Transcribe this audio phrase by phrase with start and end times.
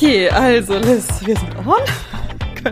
[0.00, 1.82] Okay, also Liz, wir sind on.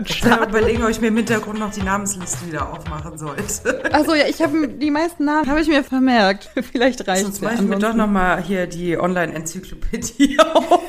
[0.05, 3.93] Ich kann überlegen, ob ich mir im Hintergrund noch die Namensliste wieder aufmachen sollte.
[3.93, 6.49] Achso, ja, ich habe die meisten Namen habe ich mir vermerkt.
[6.71, 7.23] Vielleicht reicht es.
[7.23, 10.79] Sonst mache ich mir doch nochmal hier die Online-Enzyklopädie auf.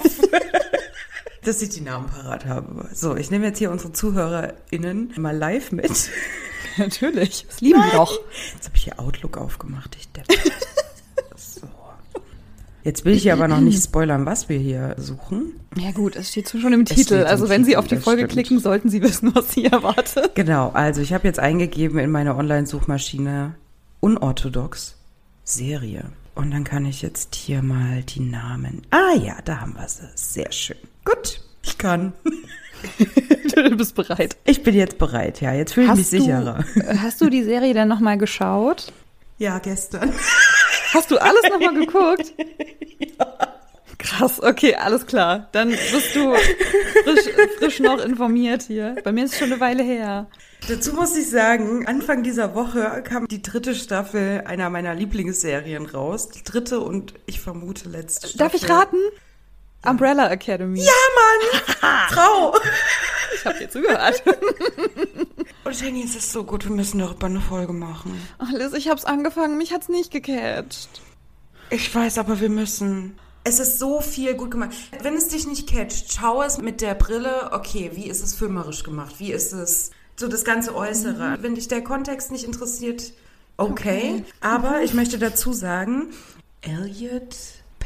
[1.43, 2.89] dass ich die Namen parat habe.
[2.95, 5.91] So, ich nehme jetzt hier unsere ZuhörerInnen mal live mit.
[6.76, 8.17] Natürlich, das lieben wir doch.
[8.54, 9.96] Jetzt habe ich hier Outlook aufgemacht.
[9.98, 10.23] Ich so.
[12.88, 15.60] Jetzt will ich hier aber noch nicht spoilern, was wir hier suchen.
[15.76, 17.24] Ja gut, es steht schon im Titel.
[17.24, 18.32] Also wenn Titel, Sie auf die Folge stimmt.
[18.32, 20.34] klicken, sollten Sie wissen, was Sie erwartet.
[20.34, 23.56] Genau, also ich habe jetzt eingegeben in meine Online-Suchmaschine
[24.00, 24.96] unorthodox
[25.44, 26.04] Serie.
[26.34, 28.80] Und dann kann ich jetzt hier mal die Namen.
[28.89, 30.08] Ah ja, da haben wir sie.
[30.14, 30.78] Sehr schön.
[31.04, 32.14] Gut, ich kann.
[33.55, 34.39] du bist bereit.
[34.47, 35.52] Ich bin jetzt bereit, ja.
[35.52, 36.64] Jetzt fühle ich hast mich sicherer.
[36.75, 38.95] Du, hast du die Serie denn nochmal geschaut?
[39.36, 40.11] Ja, gestern.
[40.92, 42.34] Hast du alles nochmal geguckt?
[42.98, 43.58] ja.
[43.98, 45.48] Krass, okay, alles klar.
[45.53, 48.97] Dann bist du frisch, frisch noch informiert hier.
[49.03, 50.28] Bei mir ist es schon eine Weile her.
[50.69, 56.28] Dazu muss ich sagen, Anfang dieser Woche kam die dritte Staffel einer meiner Lieblingsserien raus.
[56.28, 58.39] Die dritte und ich vermute letzte Staffel.
[58.39, 58.97] Darf ich raten?
[59.84, 60.81] Umbrella Academy.
[60.81, 62.09] Ja, Mann!
[62.11, 62.55] Frau!
[63.34, 64.23] Ich hab dir zugehört.
[65.65, 68.20] Und Jenny, es ist so gut, wir müssen darüber eine Folge machen.
[68.39, 70.89] Ach, Liz, ich hab's angefangen, mich hat's nicht gecatcht.
[71.70, 73.19] Ich weiß, aber wir müssen.
[73.45, 74.70] Es ist so viel gut gemacht.
[75.03, 78.83] Wenn es dich nicht catcht, schau es mit der Brille, okay, wie ist es filmerisch
[78.83, 79.17] gemacht?
[79.19, 81.39] Wie ist es so das ganze Äußere?
[81.39, 81.42] Mhm.
[81.42, 83.13] Wenn dich der Kontext nicht interessiert,
[83.57, 84.17] okay.
[84.17, 84.25] okay.
[84.41, 86.13] Aber ich möchte dazu sagen,
[86.63, 87.37] Elliot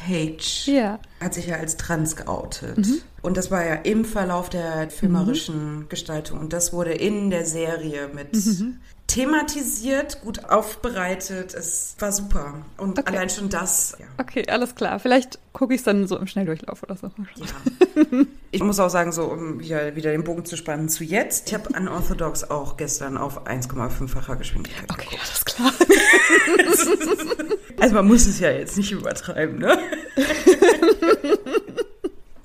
[0.06, 0.98] Page ja.
[1.20, 2.78] hat sich ja als trans geoutet.
[2.78, 3.00] Mhm.
[3.22, 5.88] Und das war ja im Verlauf der filmerischen mhm.
[5.88, 6.40] Gestaltung.
[6.40, 8.80] Und das wurde in der Serie mit mhm.
[9.06, 11.54] Thematisiert, gut aufbereitet.
[11.54, 12.54] Es war super.
[12.78, 13.14] Und okay.
[13.14, 13.96] allein schon das.
[13.98, 14.06] Ja.
[14.18, 14.98] Okay, alles klar.
[14.98, 17.08] Vielleicht gucke ich es dann so im Schnelldurchlauf oder so.
[17.36, 18.24] Ja.
[18.50, 21.48] ich muss auch sagen, so um wieder, wieder den Bogen zu spannen zu jetzt.
[21.48, 25.22] Ich habe Unorthodox auch gestern auf 1,5-facher Geschwindigkeit Okay, geguckt.
[25.28, 25.72] alles klar.
[27.80, 29.78] also man muss es ja jetzt nicht übertreiben, ne?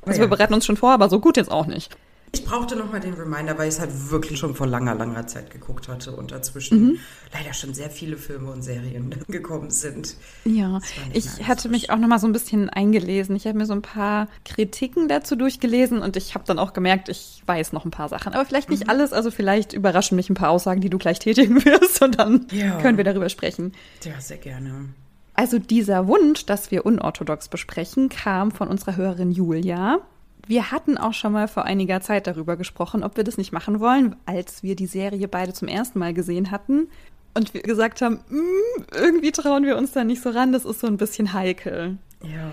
[0.05, 1.95] also wir bereiten uns schon vor, aber so gut jetzt auch nicht.
[2.33, 5.49] Ich brauchte nochmal den Reminder, weil ich es halt wirklich schon vor langer, langer Zeit
[5.49, 6.99] geguckt hatte und dazwischen mhm.
[7.33, 10.15] leider schon sehr viele Filme und Serien gekommen sind.
[10.43, 10.79] Ja,
[11.13, 13.35] ich hatte mich auch nochmal so ein bisschen eingelesen.
[13.35, 17.07] Ich habe mir so ein paar Kritiken dazu durchgelesen und ich habe dann auch gemerkt,
[17.07, 18.33] ich weiß noch ein paar Sachen.
[18.33, 18.89] Aber vielleicht nicht mhm.
[18.89, 22.47] alles, also vielleicht überraschen mich ein paar Aussagen, die du gleich tätigen wirst und dann
[22.51, 22.81] ja.
[22.81, 23.71] können wir darüber sprechen.
[24.03, 24.89] Ja, sehr gerne.
[25.33, 29.99] Also dieser Wunsch, dass wir unorthodox besprechen, kam von unserer Hörerin Julia.
[30.47, 33.79] Wir hatten auch schon mal vor einiger Zeit darüber gesprochen, ob wir das nicht machen
[33.79, 36.87] wollen, als wir die Serie beide zum ersten Mal gesehen hatten.
[37.33, 40.79] Und wir gesagt haben, mm, irgendwie trauen wir uns da nicht so ran, das ist
[40.79, 41.97] so ein bisschen heikel.
[42.23, 42.51] Ja.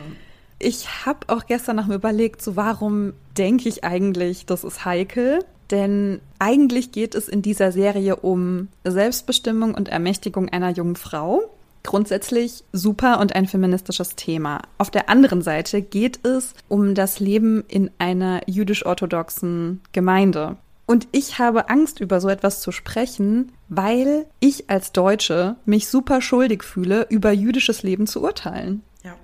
[0.59, 5.45] Ich habe auch gestern noch mal überlegt, so warum denke ich eigentlich, das ist heikel?
[5.71, 11.54] Denn eigentlich geht es in dieser Serie um Selbstbestimmung und Ermächtigung einer jungen Frau
[11.85, 14.63] grundsätzlich super und ein feministisches Thema.
[14.79, 20.57] Auf der anderen Seite geht es um das Leben in einer jüdisch-orthodoxen Gemeinde.
[20.87, 26.21] Und ich habe Angst, über so etwas zu sprechen, weil ich als Deutsche mich super
[26.21, 28.83] schuldig fühle, über jüdisches Leben zu urteilen.
[29.03, 29.15] Ja.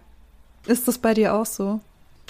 [0.67, 1.81] Ist das bei dir auch so?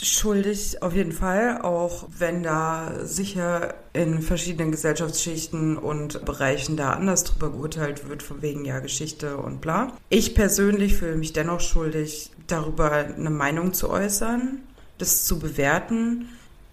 [0.02, 7.24] Schuldig auf jeden Fall, auch wenn da sicher in verschiedenen Gesellschaftsschichten und Bereichen da anders
[7.24, 9.92] drüber geurteilt wird, von wegen ja Geschichte und bla.
[10.08, 14.60] Ich persönlich fühle mich dennoch schuldig, darüber eine Meinung zu äußern,
[14.98, 16.28] das zu bewerten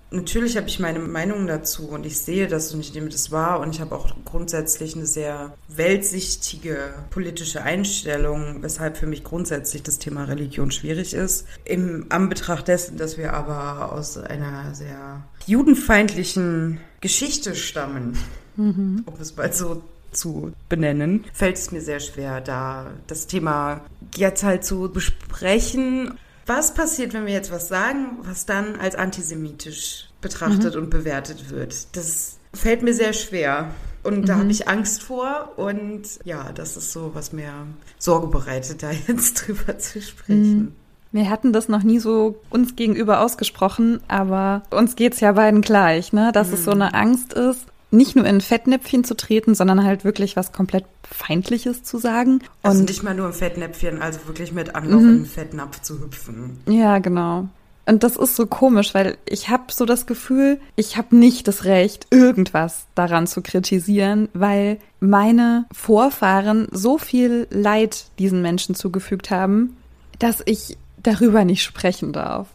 [0.09, 3.59] Natürlich habe ich meine Meinung dazu und ich sehe das und ich nehme das wahr
[3.59, 9.99] und ich habe auch grundsätzlich eine sehr weltsichtige politische Einstellung, weshalb für mich grundsätzlich das
[9.99, 11.45] Thema Religion schwierig ist.
[11.65, 18.17] Im Anbetracht dessen, dass wir aber aus einer sehr judenfeindlichen Geschichte stammen,
[18.55, 19.03] mhm.
[19.05, 23.81] um es mal so zu benennen, fällt es mir sehr schwer, da das Thema
[24.15, 26.17] jetzt halt zu besprechen
[26.47, 30.83] was passiert, wenn wir jetzt was sagen, was dann als antisemitisch betrachtet mhm.
[30.83, 31.95] und bewertet wird?
[31.95, 33.71] Das fällt mir sehr schwer.
[34.03, 34.25] Und mhm.
[34.25, 35.53] da habe ich Angst vor.
[35.57, 37.51] Und ja, das ist so, was mir
[37.99, 40.57] Sorge bereitet, da jetzt drüber zu sprechen.
[40.57, 40.71] Mhm.
[41.11, 45.61] Wir hatten das noch nie so uns gegenüber ausgesprochen, aber uns geht es ja beiden
[45.61, 46.31] gleich, ne?
[46.33, 46.81] Dass es so mhm.
[46.81, 51.83] eine Angst ist, nicht nur in Fettnäpfchen zu treten, sondern halt wirklich was komplett Feindliches
[51.83, 52.41] zu sagen.
[52.63, 55.09] Also und nicht mal nur im Fettnäpfchen, also wirklich mit Anlauf mhm.
[55.09, 56.59] in den Fettnapf zu hüpfen.
[56.67, 57.47] Ja, genau.
[57.85, 61.63] Und das ist so komisch, weil ich habe so das Gefühl, ich habe nicht das
[61.63, 69.77] Recht, irgendwas daran zu kritisieren, weil meine Vorfahren so viel Leid diesen Menschen zugefügt haben,
[70.19, 72.47] dass ich darüber nicht sprechen darf.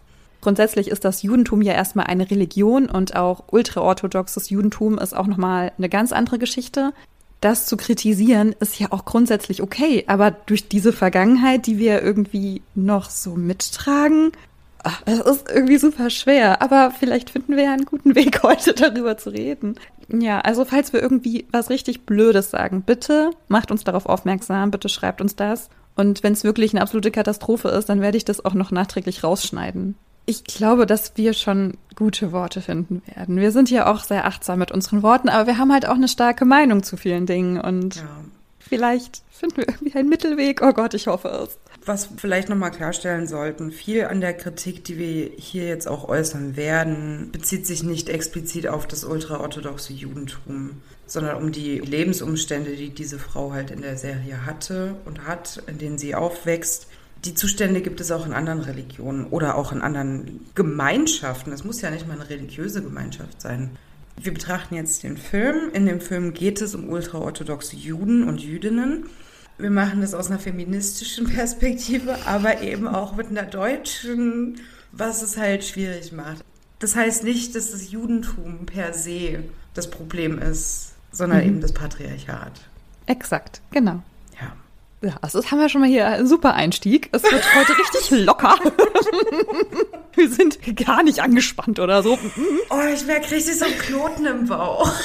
[0.43, 5.73] Grundsätzlich ist das Judentum ja erstmal eine Religion und auch ultraorthodoxes Judentum ist auch nochmal
[5.79, 6.93] eine ganz andere Geschichte.
[7.41, 12.62] Das zu kritisieren ist ja auch grundsätzlich okay, aber durch diese Vergangenheit, die wir irgendwie
[12.75, 14.33] noch so mittragen,
[15.06, 19.17] es ist irgendwie super schwer, aber vielleicht finden wir ja einen guten Weg heute darüber
[19.17, 19.77] zu reden.
[20.09, 24.89] Ja, also falls wir irgendwie was richtig Blödes sagen, bitte macht uns darauf aufmerksam, bitte
[24.89, 25.71] schreibt uns das.
[25.94, 29.23] Und wenn es wirklich eine absolute Katastrophe ist, dann werde ich das auch noch nachträglich
[29.23, 29.94] rausschneiden.
[30.25, 33.37] Ich glaube, dass wir schon gute Worte finden werden.
[33.37, 36.09] Wir sind ja auch sehr achtsam mit unseren Worten, aber wir haben halt auch eine
[36.09, 38.03] starke Meinung zu vielen Dingen und ja.
[38.61, 40.63] vielleicht finden wir irgendwie einen Mittelweg.
[40.63, 41.59] Oh Gott, ich hoffe es.
[41.85, 46.57] Was vielleicht nochmal klarstellen sollten, viel an der Kritik, die wir hier jetzt auch äußern
[46.57, 53.19] werden, bezieht sich nicht explizit auf das ultraorthodoxe Judentum, sondern um die Lebensumstände, die diese
[53.19, 56.87] Frau halt in der Serie hatte und hat, in denen sie aufwächst.
[57.25, 61.53] Die Zustände gibt es auch in anderen Religionen oder auch in anderen Gemeinschaften.
[61.53, 63.71] Es muss ja nicht mal eine religiöse Gemeinschaft sein.
[64.17, 65.71] Wir betrachten jetzt den Film.
[65.73, 69.07] In dem Film geht es um ultraorthodoxe Juden und Jüdinnen
[69.59, 74.61] wir machen das aus einer feministischen Perspektive, aber eben auch mit einer deutschen,
[74.93, 76.45] was es halt schwierig macht.
[76.79, 79.45] Das heißt nicht, dass das Judentum per se
[79.75, 81.47] das Problem ist, sondern mhm.
[81.47, 82.53] eben das Patriarchat.
[83.07, 84.03] Exakt, genau.
[85.03, 85.15] Ja.
[85.21, 87.09] Also das haben wir schon mal hier einen super Einstieg.
[87.13, 88.57] Es wird heute richtig locker.
[90.15, 92.19] wir sind gar nicht angespannt oder so.
[92.71, 94.91] Oh, ich merke richtig so einen Knoten im Bauch.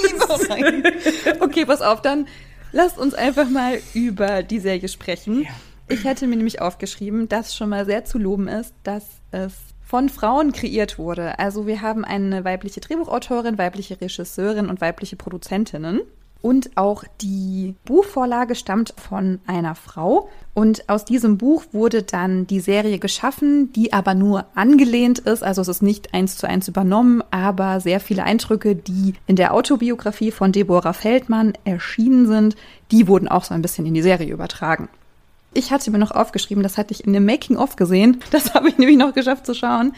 [0.00, 0.92] Oh nein, oh nein.
[1.40, 2.26] Okay, pass auf, dann
[2.72, 5.42] Lasst uns einfach mal über die Serie sprechen.
[5.42, 5.50] Ja.
[5.88, 10.10] Ich hätte mir nämlich aufgeschrieben, dass schon mal sehr zu loben ist, dass es von
[10.10, 11.38] Frauen kreiert wurde.
[11.38, 16.02] Also wir haben eine weibliche Drehbuchautorin, weibliche Regisseurin und weibliche Produzentinnen.
[16.40, 20.28] Und auch die Buchvorlage stammt von einer Frau.
[20.54, 25.42] Und aus diesem Buch wurde dann die Serie geschaffen, die aber nur angelehnt ist.
[25.42, 29.52] Also es ist nicht eins zu eins übernommen, aber sehr viele Eindrücke, die in der
[29.52, 32.56] Autobiografie von Deborah Feldmann erschienen sind,
[32.92, 34.88] die wurden auch so ein bisschen in die Serie übertragen.
[35.54, 38.20] Ich hatte mir noch aufgeschrieben, das hatte ich in dem Making-of gesehen.
[38.30, 39.92] Das habe ich nämlich noch geschafft zu schauen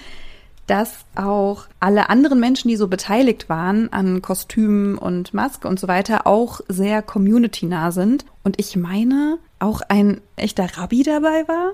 [0.71, 5.89] dass auch alle anderen Menschen, die so beteiligt waren an Kostümen und Maske und so
[5.89, 8.25] weiter, auch sehr community-nah sind.
[8.45, 11.73] Und ich meine, auch ein echter Rabbi dabei war.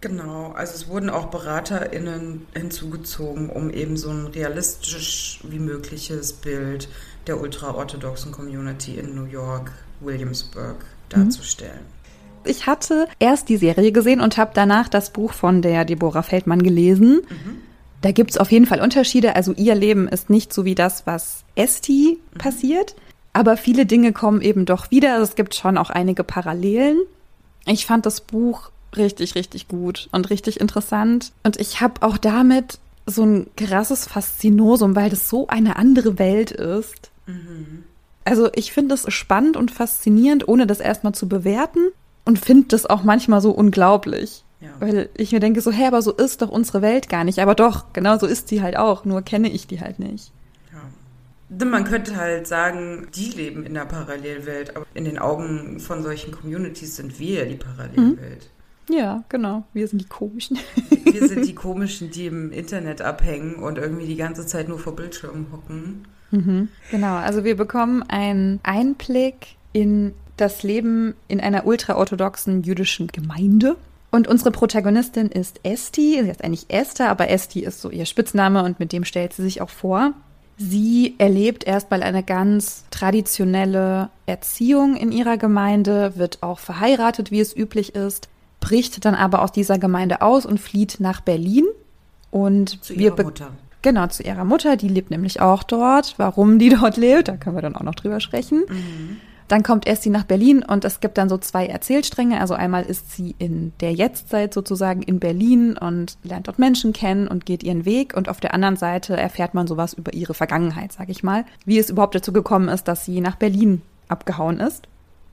[0.00, 6.88] Genau, also es wurden auch BeraterInnen hinzugezogen, um eben so ein realistisch wie mögliches Bild
[7.26, 10.76] der ultraorthodoxen Community in New York, Williamsburg
[11.08, 11.80] darzustellen.
[11.80, 12.40] Mhm.
[12.44, 16.62] Ich hatte erst die Serie gesehen und habe danach das Buch von der Deborah Feldmann
[16.62, 17.22] gelesen.
[17.28, 17.69] Mhm.
[18.02, 19.36] Da gibt es auf jeden Fall Unterschiede.
[19.36, 22.38] Also ihr Leben ist nicht so wie das, was Esti mhm.
[22.38, 22.96] passiert.
[23.32, 25.14] Aber viele Dinge kommen eben doch wieder.
[25.14, 26.98] Also es gibt schon auch einige Parallelen.
[27.66, 31.32] Ich fand das Buch richtig, richtig gut und richtig interessant.
[31.44, 36.50] Und ich habe auch damit so ein krasses Faszinosum, weil das so eine andere Welt
[36.50, 37.10] ist.
[37.26, 37.84] Mhm.
[38.24, 41.80] Also ich finde es spannend und faszinierend, ohne das erstmal zu bewerten.
[42.24, 44.44] Und finde das auch manchmal so unglaublich.
[44.60, 44.68] Ja.
[44.78, 47.38] Weil ich mir denke, so, hä, aber so ist doch unsere Welt gar nicht.
[47.38, 50.32] Aber doch, genau so ist sie halt auch, nur kenne ich die halt nicht.
[50.72, 51.64] Ja.
[51.64, 56.32] Man könnte halt sagen, die leben in der Parallelwelt, aber in den Augen von solchen
[56.32, 58.50] Communities sind wir die Parallelwelt.
[58.88, 58.94] Mhm.
[58.94, 59.64] Ja, genau.
[59.72, 60.58] Wir sind die Komischen.
[61.04, 64.96] Wir sind die Komischen, die im Internet abhängen und irgendwie die ganze Zeit nur vor
[64.96, 66.06] Bildschirmen hocken.
[66.30, 66.68] Mhm.
[66.90, 73.76] Genau, also wir bekommen einen Einblick in das Leben in einer ultraorthodoxen jüdischen Gemeinde.
[74.10, 76.20] Und unsere Protagonistin ist Esti.
[76.22, 79.42] Sie heißt eigentlich Esther, aber Esti ist so ihr Spitzname und mit dem stellt sie
[79.42, 80.12] sich auch vor.
[80.56, 87.56] Sie erlebt erstmal eine ganz traditionelle Erziehung in ihrer Gemeinde, wird auch verheiratet, wie es
[87.56, 91.64] üblich ist, bricht dann aber aus dieser Gemeinde aus und flieht nach Berlin.
[92.30, 93.52] Und zu ihrer Mutter.
[93.82, 96.14] Genau, zu ihrer Mutter, die lebt nämlich auch dort.
[96.18, 98.64] Warum die dort lebt, da können wir dann auch noch drüber sprechen.
[98.68, 99.16] Mhm.
[99.50, 102.40] Dann kommt Esti nach Berlin und es gibt dann so zwei Erzählstränge.
[102.40, 107.26] Also einmal ist sie in der Jetztzeit sozusagen in Berlin und lernt dort Menschen kennen
[107.26, 108.16] und geht ihren Weg.
[108.16, 111.44] Und auf der anderen Seite erfährt man sowas über ihre Vergangenheit, sag ich mal.
[111.64, 114.86] Wie es überhaupt dazu gekommen ist, dass sie nach Berlin abgehauen ist.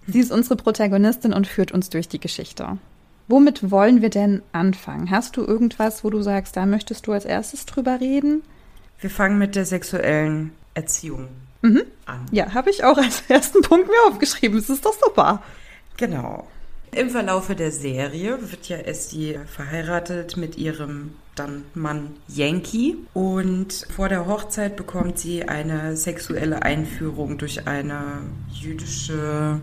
[0.07, 2.79] Sie ist unsere Protagonistin und führt uns durch die Geschichte.
[3.27, 5.12] Womit wollen wir denn anfangen?
[5.12, 8.41] Hast du irgendwas, wo du sagst, da möchtest du als erstes drüber reden?
[9.00, 11.27] Wir fangen mit der sexuellen Erziehung
[11.71, 11.83] mhm.
[12.05, 12.25] an.
[12.31, 14.57] Ja, habe ich auch als ersten Punkt mir aufgeschrieben.
[14.57, 15.41] Es ist doch super.
[15.97, 16.47] Genau.
[16.91, 24.09] Im Verlaufe der Serie wird ja Essie verheiratet mit ihrem dann Mann Yankee und vor
[24.09, 28.21] der Hochzeit bekommt sie eine sexuelle Einführung durch eine
[28.51, 29.59] jüdische.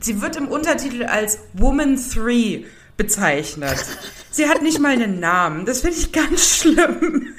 [0.00, 2.64] Sie wird im Untertitel als Woman 3
[2.96, 3.84] bezeichnet.
[4.30, 5.66] Sie hat nicht mal einen Namen.
[5.66, 7.34] Das finde ich ganz schlimm.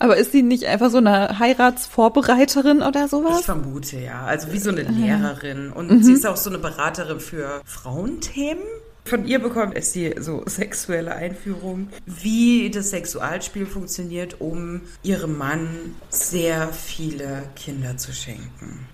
[0.00, 3.40] Aber ist sie nicht einfach so eine Heiratsvorbereiterin oder sowas?
[3.40, 4.24] Ich vermute ja.
[4.24, 5.70] Also wie so eine Lehrerin.
[5.70, 6.02] Und mhm.
[6.02, 8.64] sie ist auch so eine Beraterin für Frauenthemen.
[9.04, 15.94] Von ihr bekommt es die so sexuelle Einführung, wie das Sexualspiel funktioniert, um ihrem Mann
[16.08, 18.86] sehr viele Kinder zu schenken.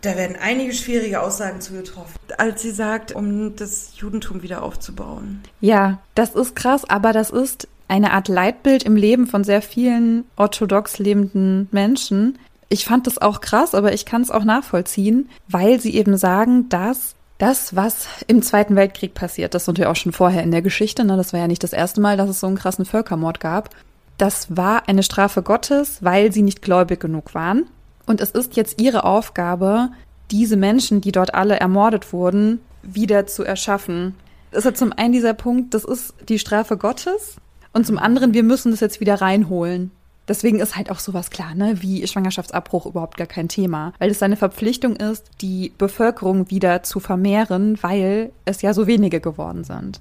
[0.00, 5.42] Da werden einige schwierige Aussagen zugetroffen, als sie sagt, um das Judentum wieder aufzubauen.
[5.60, 10.24] Ja, das ist krass, aber das ist eine Art Leitbild im Leben von sehr vielen
[10.36, 12.38] orthodox lebenden Menschen.
[12.68, 16.68] Ich fand das auch krass, aber ich kann es auch nachvollziehen, weil sie eben sagen,
[16.68, 20.62] dass das, was im Zweiten Weltkrieg passiert, das sind ja auch schon vorher in der
[20.62, 23.40] Geschichte, ne, das war ja nicht das erste Mal, dass es so einen krassen Völkermord
[23.40, 23.70] gab,
[24.18, 27.66] das war eine Strafe Gottes, weil sie nicht gläubig genug waren.
[28.06, 29.90] Und es ist jetzt ihre Aufgabe,
[30.30, 34.14] diese Menschen, die dort alle ermordet wurden, wieder zu erschaffen.
[34.52, 37.38] Das ist zum einen dieser Punkt, das ist die Strafe Gottes
[37.74, 39.90] und zum anderen, wir müssen das jetzt wieder reinholen.
[40.26, 44.18] Deswegen ist halt auch sowas klar, ne, wie Schwangerschaftsabbruch überhaupt gar kein Thema, weil es
[44.18, 50.00] seine Verpflichtung ist, die Bevölkerung wieder zu vermehren, weil es ja so wenige geworden sind.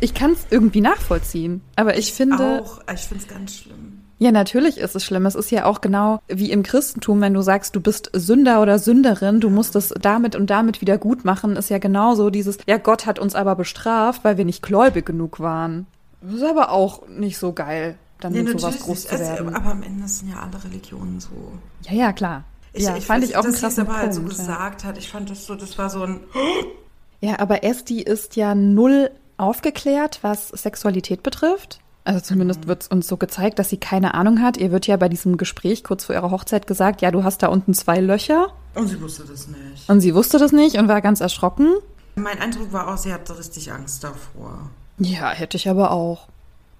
[0.00, 4.00] Ich kann es irgendwie nachvollziehen, aber ich, ich finde auch, ich finde es ganz schlimm.
[4.18, 5.24] Ja, natürlich ist es schlimm.
[5.24, 8.78] Es ist ja auch genau wie im Christentum, wenn du sagst, du bist Sünder oder
[8.78, 12.76] Sünderin, du musst es damit und damit wieder gut machen, ist ja genauso dieses, ja,
[12.76, 15.86] Gott hat uns aber bestraft, weil wir nicht gläubig genug waren.
[16.20, 19.46] Das ist aber auch nicht so geil, dann ja, mit sowas groß zu werden.
[19.48, 21.30] Also, aber am Ende sind ja alle Religionen so.
[21.82, 22.44] Ja, ja, klar.
[22.72, 24.96] Ich, ja, ich fand ich auch dass krassen aber halt so gesagt hat.
[24.98, 26.20] Ich fand das so, das war so ein.
[27.22, 31.80] Ja, aber Esti ist ja null aufgeklärt, was Sexualität betrifft.
[32.02, 34.56] Also zumindest wird es uns so gezeigt, dass sie keine Ahnung hat.
[34.56, 37.48] Ihr wird ja bei diesem Gespräch kurz vor ihrer Hochzeit gesagt, ja, du hast da
[37.48, 38.54] unten zwei Löcher.
[38.74, 39.88] Und sie wusste das nicht.
[39.88, 41.74] Und sie wusste das nicht und war ganz erschrocken.
[42.14, 44.70] Mein Eindruck war auch, sie hatte richtig Angst davor.
[45.00, 46.28] Ja, hätte ich aber auch.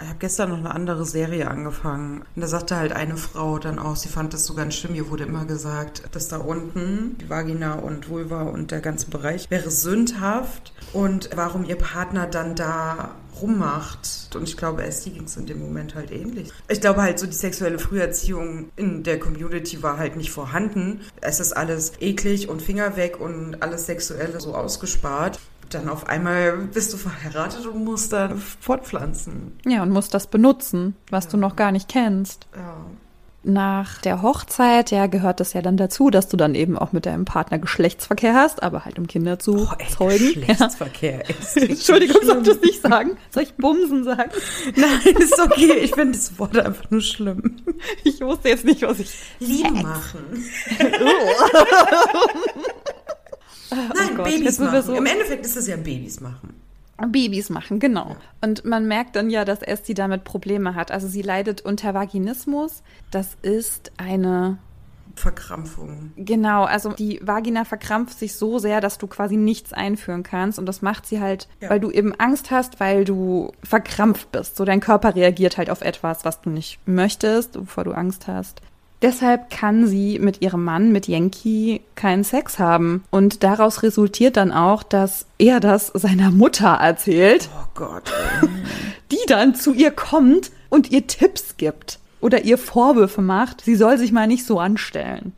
[0.03, 2.23] Ich habe gestern noch eine andere Serie angefangen.
[2.35, 4.95] Und da sagte halt eine Frau dann auch, sie fand das so ganz schlimm.
[4.95, 9.51] Ihr wurde immer gesagt, dass da unten die Vagina und Vulva und der ganze Bereich
[9.51, 10.73] wäre sündhaft.
[10.93, 13.11] Und warum ihr Partner dann da
[13.41, 14.31] rummacht.
[14.35, 16.51] Und ich glaube, Esti ging es in dem Moment halt ähnlich.
[16.69, 21.01] Ich glaube halt so, die sexuelle Früherziehung in der Community war halt nicht vorhanden.
[21.21, 25.39] Es ist alles eklig und Finger weg und alles Sexuelle so ausgespart
[25.71, 29.59] dann auf einmal bist du verheiratet und musst dann fortpflanzen.
[29.67, 31.31] Ja, und musst das benutzen, was ja.
[31.33, 32.47] du noch gar nicht kennst.
[32.55, 32.77] Ja.
[33.43, 37.07] Nach der Hochzeit, ja, gehört es ja dann dazu, dass du dann eben auch mit
[37.07, 40.35] deinem Partner Geschlechtsverkehr hast, aber halt um Kinder zu Boah, ey, zeugen.
[40.35, 41.35] Geschlechtsverkehr ja.
[41.41, 43.17] ist Entschuldigung, soll ich das nicht sagen?
[43.31, 44.31] Soll ich Bumsen sagen?
[44.77, 45.73] Nein, ist okay.
[45.81, 47.57] Ich finde das Wort einfach nur schlimm.
[48.05, 49.19] Ich wusste jetzt nicht, was ich.
[49.39, 50.45] Liebe machen.
[53.73, 54.83] Oh Nein, oh Babys machen.
[54.83, 56.55] So Im Endeffekt ist es ja Babys machen.
[57.09, 58.17] Babys machen, genau.
[58.41, 60.91] Und man merkt dann ja, dass Esti damit Probleme hat.
[60.91, 62.83] Also sie leidet unter Vaginismus.
[63.11, 64.59] Das ist eine
[65.17, 66.13] Verkrampfung.
[66.17, 70.59] Genau, also die Vagina verkrampft sich so sehr, dass du quasi nichts einführen kannst.
[70.59, 71.71] Und das macht sie halt, ja.
[71.71, 74.57] weil du eben Angst hast, weil du verkrampft bist.
[74.57, 78.61] So dein Körper reagiert halt auf etwas, was du nicht möchtest, wovor du Angst hast.
[79.03, 83.05] Deshalb kann sie mit ihrem Mann, mit Yankee, keinen Sex haben.
[83.11, 87.49] Und daraus resultiert dann auch, dass er das seiner Mutter erzählt.
[87.55, 88.13] Oh Gott.
[89.11, 91.99] Die dann zu ihr kommt und ihr Tipps gibt.
[92.21, 95.33] Oder ihr Vorwürfe macht, sie soll sich mal nicht so anstellen.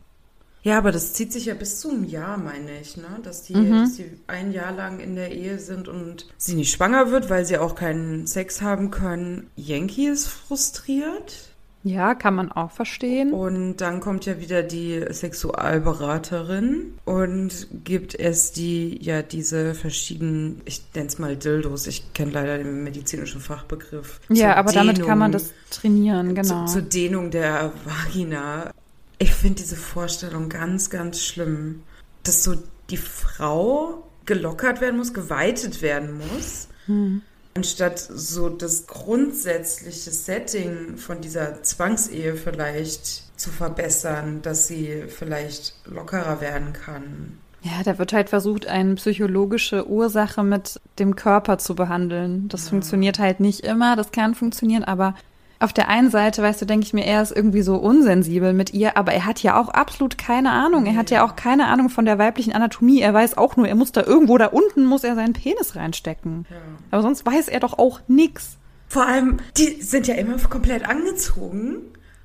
[0.63, 3.19] Ja, aber das zieht sich ja bis zu einem Jahr, meine ich, ne?
[3.21, 3.81] Dass die, mhm.
[3.81, 7.45] dass die ein Jahr lang in der Ehe sind und sie nicht schwanger wird, weil
[7.45, 9.49] sie auch keinen Sex haben können.
[9.57, 11.52] Yankee ist frustriert.
[11.85, 13.33] Ja, kann man auch verstehen.
[13.33, 20.81] Und dann kommt ja wieder die Sexualberaterin und gibt es die, ja, diese verschiedenen, ich
[20.95, 24.21] nenne es mal Dildos, ich kenne leider den medizinischen Fachbegriff.
[24.29, 26.65] Ja, aber Dehnung, damit kann man das trainieren, genau.
[26.67, 28.71] Zu, zur Dehnung der Vagina.
[29.19, 31.83] Ich finde diese Vorstellung ganz, ganz schlimm,
[32.23, 32.55] dass so
[32.89, 36.69] die Frau gelockert werden muss, geweitet werden muss.
[36.85, 37.23] Hm
[37.55, 46.41] anstatt so das grundsätzliche Setting von dieser Zwangsehe vielleicht zu verbessern, dass sie vielleicht lockerer
[46.41, 47.37] werden kann.
[47.61, 52.49] Ja, da wird halt versucht, eine psychologische Ursache mit dem Körper zu behandeln.
[52.49, 52.71] Das ja.
[52.71, 55.15] funktioniert halt nicht immer, das kann funktionieren, aber
[55.63, 58.73] auf der einen Seite, weißt du, denke ich mir, er ist irgendwie so unsensibel mit
[58.73, 60.85] ihr, aber er hat ja auch absolut keine Ahnung.
[60.85, 62.99] Er hat ja auch keine Ahnung von der weiblichen Anatomie.
[63.01, 66.45] Er weiß auch nur, er muss da irgendwo da unten, muss er seinen Penis reinstecken.
[66.49, 66.57] Ja.
[66.91, 68.57] Aber sonst weiß er doch auch nix.
[68.89, 71.77] Vor allem, die sind ja immer komplett angezogen.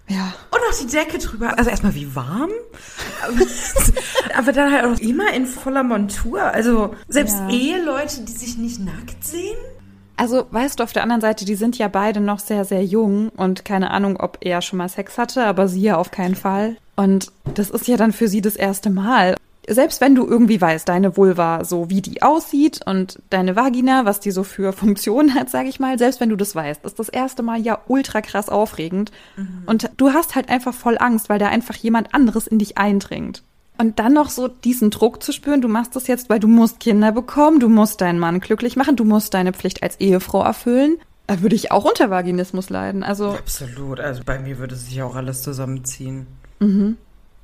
[0.09, 0.35] Ja.
[0.51, 1.57] Und noch die Decke drüber.
[1.59, 2.51] Also erstmal wie warm.
[4.37, 6.43] aber dann halt auch immer in voller Montur.
[6.43, 7.51] Also selbst ja.
[7.51, 9.57] Eheleute, die sich nicht nackt sehen.
[10.19, 13.29] Also, weißt du, auf der anderen Seite, die sind ja beide noch sehr, sehr jung
[13.37, 16.77] und keine Ahnung, ob er schon mal Sex hatte, aber sie ja auf keinen Fall.
[16.97, 19.37] Und das ist ja dann für sie das erste Mal.
[19.69, 24.19] Selbst wenn du irgendwie weißt, deine Vulva, so wie die aussieht und deine Vagina, was
[24.19, 27.09] die so für Funktionen hat, sag ich mal, selbst wenn du das weißt, ist das
[27.09, 29.13] erste Mal ja ultra krass aufregend.
[29.37, 29.63] Mhm.
[29.67, 33.45] Und du hast halt einfach voll Angst, weil da einfach jemand anderes in dich eindringt.
[33.81, 36.81] Und dann noch so diesen Druck zu spüren, du machst das jetzt, weil du musst
[36.81, 40.99] Kinder bekommen, du musst deinen Mann glücklich machen, du musst deine Pflicht als Ehefrau erfüllen.
[41.29, 43.05] Da würde ich auch unter Vaginismus leiden.
[43.05, 44.01] Also Absolut.
[44.01, 46.27] Also bei mir würde sich auch alles zusammenziehen.
[46.59, 46.97] Mhm.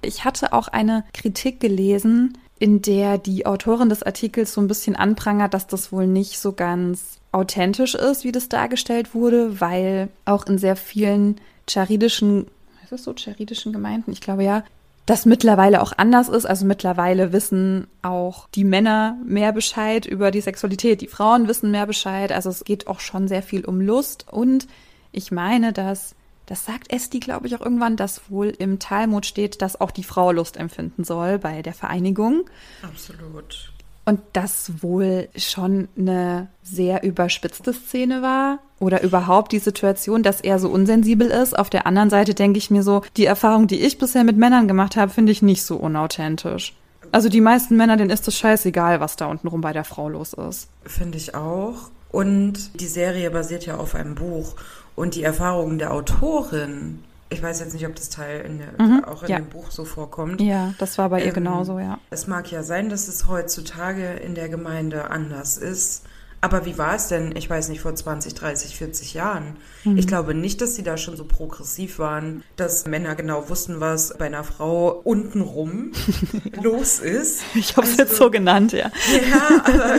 [0.03, 4.97] Ich hatte auch eine Kritik gelesen, in der die Autorin des Artikels so ein bisschen
[4.97, 10.47] anprangert, dass das wohl nicht so ganz authentisch ist, wie das dargestellt wurde, weil auch
[10.47, 12.47] in sehr vielen charidischen,
[12.83, 14.65] ist das so, charidischen Gemeinden, ich glaube ja,
[15.07, 16.47] das mittlerweile auch anders ist.
[16.47, 21.87] Also mittlerweile wissen auch die Männer mehr Bescheid über die Sexualität, die Frauen wissen mehr
[21.87, 22.33] Bescheid.
[22.33, 24.27] Also es geht auch schon sehr viel um Lust.
[24.31, 24.67] Und
[25.13, 26.15] ich meine, dass,
[26.47, 30.05] das sagt Esti, glaube ich, auch irgendwann, dass wohl im Talmud steht, dass auch die
[30.05, 32.49] Frau Lust empfinden soll bei der Vereinigung.
[32.83, 33.73] Absolut.
[34.07, 40.59] Und das wohl schon eine sehr überspitzte Szene war oder überhaupt die Situation, dass er
[40.59, 41.59] so unsensibel ist.
[41.59, 44.69] Auf der anderen Seite denke ich mir so, die Erfahrung, die ich bisher mit Männern
[44.69, 46.75] gemacht habe, finde ich nicht so unauthentisch.
[47.13, 50.33] Also die meisten Männer, denen ist es scheißegal, was da untenrum bei der Frau los
[50.33, 50.69] ist.
[50.85, 51.91] Finde ich auch.
[52.11, 54.55] Und die Serie basiert ja auf einem Buch.
[54.97, 57.05] Und die Erfahrungen der Autorin
[57.35, 59.37] ich weiß jetzt nicht, ob das Teil in der, mhm, auch in ja.
[59.39, 60.41] dem Buch so vorkommt.
[60.41, 61.99] Ja, das war bei ihr ähm, genauso, ja.
[62.11, 66.05] Es mag ja sein, dass es heutzutage in der Gemeinde anders ist.
[66.45, 69.57] Aber wie war es denn, ich weiß nicht, vor 20, 30, 40 Jahren?
[69.85, 69.97] Mhm.
[69.97, 74.19] Ich glaube nicht, dass sie da schon so progressiv waren, dass Männer genau wussten, was
[74.19, 75.93] bei einer Frau untenrum
[76.63, 77.45] los ist.
[77.55, 78.91] Ich habe es also, jetzt so genannt, ja.
[79.31, 79.99] Ja, aber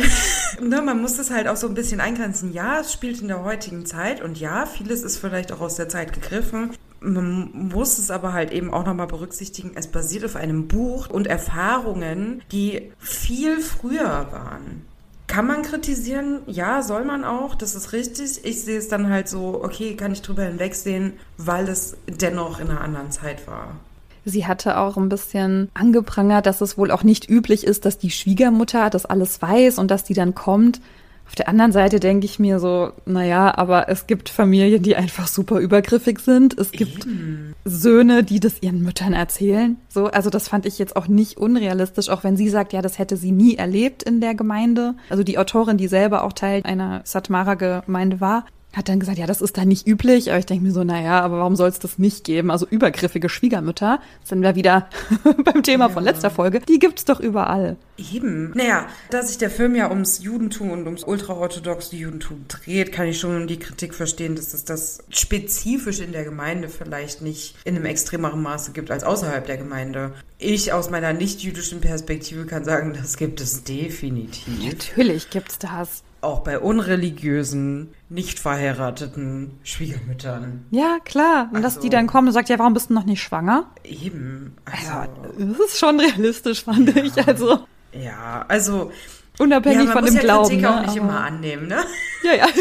[0.61, 2.53] ne, man muss das halt auch so ein bisschen eingrenzen.
[2.53, 5.89] Ja, es spielt in der heutigen Zeit und ja, vieles ist vielleicht auch aus der
[5.89, 6.75] Zeit gegriffen.
[6.99, 11.25] Man muss es aber halt eben auch nochmal berücksichtigen, es basiert auf einem Buch und
[11.25, 14.85] Erfahrungen, die viel früher waren.
[15.27, 16.41] Kann man kritisieren?
[16.45, 17.55] Ja, soll man auch.
[17.55, 18.45] Das ist richtig.
[18.45, 22.69] Ich sehe es dann halt so, okay, kann ich drüber hinwegsehen, weil es dennoch in
[22.69, 23.75] einer anderen Zeit war.
[24.23, 28.09] Sie hatte auch ein bisschen angeprangert, dass es wohl auch nicht üblich ist, dass die
[28.09, 30.81] Schwiegermutter das alles weiß und dass die dann kommt.
[31.27, 35.27] Auf der anderen Seite denke ich mir so, naja, aber es gibt Familien, die einfach
[35.27, 36.57] super übergriffig sind.
[36.57, 37.53] Es gibt Eben.
[37.65, 39.77] Söhne, die das ihren Müttern erzählen.
[39.89, 42.99] So, also das fand ich jetzt auch nicht unrealistisch, auch wenn sie sagt, ja, das
[42.99, 44.93] hätte sie nie erlebt in der Gemeinde.
[45.09, 49.41] Also die Autorin, die selber auch Teil einer Satmara-Gemeinde war, hat dann gesagt, ja, das
[49.41, 50.29] ist da nicht üblich.
[50.29, 52.51] Aber ich denke mir so, naja, aber warum soll es das nicht geben?
[52.51, 54.89] Also übergriffige Schwiegermütter, sind wir wieder
[55.43, 55.93] beim Thema ja.
[55.93, 57.77] von letzter Folge, die gibt's doch überall.
[57.97, 58.51] Eben.
[58.55, 63.19] Naja, da sich der Film ja ums Judentum und ums ultraorthodoxe Judentum dreht, kann ich
[63.19, 67.85] schon die Kritik verstehen, dass es das spezifisch in der Gemeinde vielleicht nicht in einem
[67.85, 70.11] extremeren Maße gibt als außerhalb der Gemeinde.
[70.37, 74.45] Ich aus meiner nicht-jüdischen Perspektive kann sagen, das gibt es definitiv.
[74.65, 80.65] Natürlich gibt's das auch bei unreligiösen, nicht verheirateten Schwiegermüttern.
[80.71, 81.49] Ja, klar.
[81.49, 83.69] Und also, dass die dann kommen und sagt, ja, warum bist du noch nicht schwanger?
[83.83, 84.55] Eben.
[84.65, 87.27] Also, also das ist schon realistisch, fand ja, ich.
[87.27, 87.59] Also.
[87.93, 88.91] Ja, also.
[89.37, 90.47] Unabhängig ja, von dem ja Glauben.
[90.47, 90.75] Kritik ne?
[90.75, 91.83] auch nicht Aber, immer annehmen, ne?
[92.23, 92.47] Ja, ja.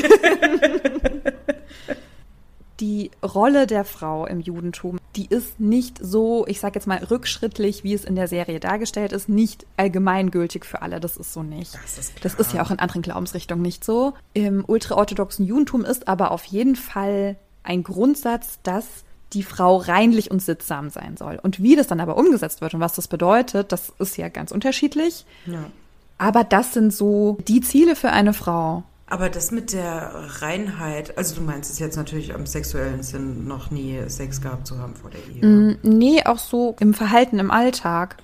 [2.81, 7.85] die Rolle der Frau im Judentum, die ist nicht so, ich sag jetzt mal, rückschrittlich,
[7.85, 11.01] wie es in der Serie dargestellt ist, nicht allgemeingültig für alle.
[11.01, 11.75] Das ist so nicht.
[11.75, 12.23] Das ist, klar.
[12.23, 14.15] das ist ja auch in anderen Glaubensrichtungen nicht so.
[14.33, 18.87] Im ultraorthodoxen Judentum ist aber auf jeden Fall ein Grundsatz, dass
[19.33, 21.39] die Frau reinlich und sittsam sein soll.
[21.43, 24.53] Und wie das dann aber umgesetzt wird und was das bedeutet, das ist ja ganz
[24.53, 25.27] unterschiedlich.
[25.47, 25.65] Ja.
[26.19, 28.85] Aber das sind so die Ziele für eine Frau.
[29.15, 33.71] Aber das mit der Reinheit, also du meinst es jetzt natürlich im sexuellen Sinn, noch
[33.71, 35.47] nie Sex gehabt zu haben vor der Ehe?
[35.47, 38.17] Mm, nee, auch so im Verhalten im Alltag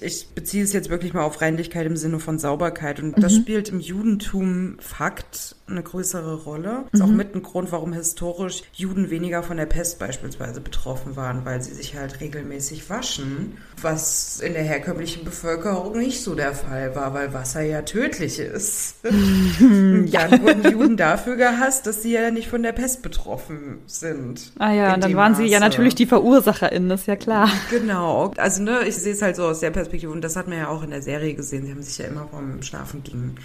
[0.00, 3.00] ich beziehe es jetzt wirklich mal auf Reinlichkeit im Sinne von Sauberkeit.
[3.00, 3.40] Und das mhm.
[3.40, 6.84] spielt im Judentum Fakt eine größere Rolle.
[6.92, 7.16] Das ist auch mhm.
[7.16, 11.72] mit ein Grund, warum historisch Juden weniger von der Pest beispielsweise betroffen waren, weil sie
[11.72, 17.32] sich halt regelmäßig waschen, was in der herkömmlichen Bevölkerung nicht so der Fall war, weil
[17.32, 18.96] Wasser ja tödlich ist.
[19.04, 20.28] ja.
[20.28, 24.52] Dann wurden Juden dafür gehasst, dass sie ja nicht von der Pest betroffen sind.
[24.58, 25.44] Ah ja, dann waren Maße.
[25.44, 27.48] sie ja natürlich die VerursacherInnen, ist ja klar.
[27.70, 28.32] Genau.
[28.36, 30.68] Also ne, ich sehe es halt so aus der Perspektive und das hat man ja
[30.68, 31.64] auch in der Serie gesehen.
[31.66, 33.36] Sie haben sich ja immer vom Schlafen gegen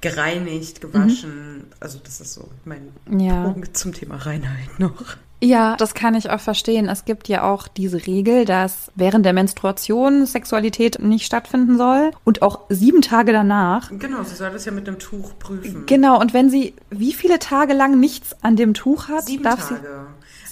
[0.00, 1.58] gereinigt, gewaschen.
[1.58, 1.64] Mhm.
[1.80, 3.44] Also das ist so mein ja.
[3.44, 5.16] Punkt zum Thema Reinheit noch.
[5.42, 6.88] Ja, das kann ich auch verstehen.
[6.88, 12.42] Es gibt ja auch diese Regel, dass während der Menstruation Sexualität nicht stattfinden soll und
[12.42, 13.90] auch sieben Tage danach.
[13.98, 15.86] Genau, sie soll das ja mit einem Tuch prüfen.
[15.86, 19.66] Genau, und wenn sie wie viele Tage lang nichts an dem Tuch hat, sieben darf
[19.68, 19.80] Tage.
[19.80, 19.86] sie.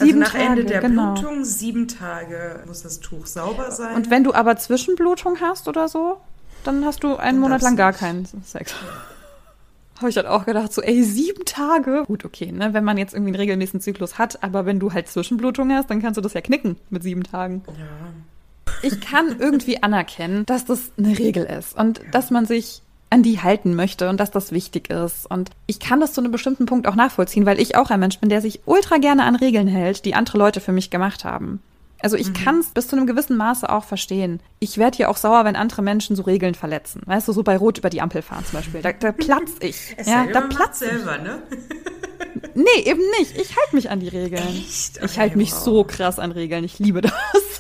[0.01, 1.15] Also Sieben nach Ende Tage, der genau.
[1.15, 3.97] Blutung, sieben Tage muss das Tuch sauber sein.
[3.97, 6.19] Und wenn du aber Zwischenblutung hast oder so,
[6.65, 8.75] dann hast du einen Monat lang gar keinen Sex.
[9.99, 12.05] Habe ich halt auch gedacht, so, ey, sieben Tage.
[12.07, 15.09] Gut, okay, ne, wenn man jetzt irgendwie einen regelmäßigen Zyklus hat, aber wenn du halt
[15.09, 17.63] Zwischenblutung hast, dann kannst du das ja knicken mit sieben Tagen.
[17.67, 17.75] ja.
[18.83, 23.41] Ich kann irgendwie anerkennen, dass das eine Regel ist und dass man sich an die
[23.41, 25.27] halten möchte und dass das wichtig ist.
[25.31, 28.19] Und ich kann das zu einem bestimmten Punkt auch nachvollziehen, weil ich auch ein Mensch
[28.19, 31.63] bin, der sich ultra gerne an Regeln hält, die andere Leute für mich gemacht haben.
[32.01, 34.39] Also ich kann es bis zu einem gewissen Maße auch verstehen.
[34.61, 37.03] Ich werde ja auch sauer, wenn andere Menschen so Regeln verletzen.
[37.07, 38.83] Weißt du, so bei Rot über die Ampel fahren zum Beispiel.
[38.83, 39.95] Da, da platz ich.
[39.97, 40.89] Es ja, da platz ich.
[40.89, 41.43] selber, ne?
[42.55, 43.37] Nee, eben nicht.
[43.37, 44.43] Ich halte mich an die Regeln.
[44.49, 44.97] Echt?
[44.97, 45.59] Ich Okay, halte mich wow.
[45.61, 46.65] so krass an Regeln.
[46.65, 47.13] Ich liebe das.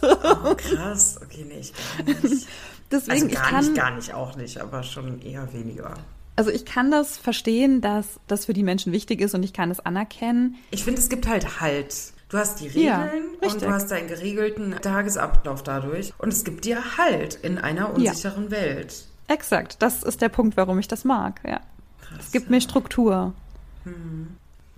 [0.02, 1.20] Oh, krass.
[1.22, 2.46] Okay, nee, ich gar nicht.
[2.90, 5.94] Deswegen, Also ich gar kann, nicht, gar nicht, auch nicht, aber schon eher weniger.
[6.36, 9.70] Also ich kann das verstehen, dass das für die Menschen wichtig ist und ich kann
[9.70, 10.54] es anerkennen.
[10.70, 11.94] Ich finde, es gibt halt Halt.
[12.28, 13.62] Du hast die Ja, Regeln und richtig.
[13.62, 16.12] du hast deinen geregelten Tagesablauf dadurch.
[16.18, 19.06] Und es gibt dir Halt in einer unsicheren Welt.
[19.28, 21.40] Exakt, das ist der Punkt, warum ich das mag.
[21.46, 21.60] Ja.
[22.00, 22.50] Krass, Es gibt ja.
[22.52, 23.32] mir Struktur.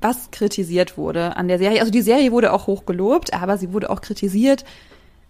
[0.01, 3.73] Was kritisiert wurde an der Serie, also die Serie wurde auch hoch gelobt, aber sie
[3.73, 4.65] wurde auch kritisiert.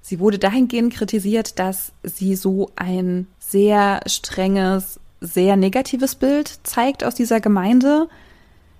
[0.02, 7.14] Sie wurde dahingehend kritisiert, dass sie so ein sehr strenges, sehr negatives Bild zeigt aus
[7.14, 8.08] dieser Gemeinde.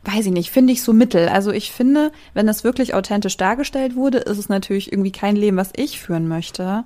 [0.05, 1.29] Weiß ich nicht, finde ich so mittel.
[1.29, 5.59] Also ich finde, wenn es wirklich authentisch dargestellt wurde, ist es natürlich irgendwie kein Leben,
[5.59, 6.85] was ich führen möchte.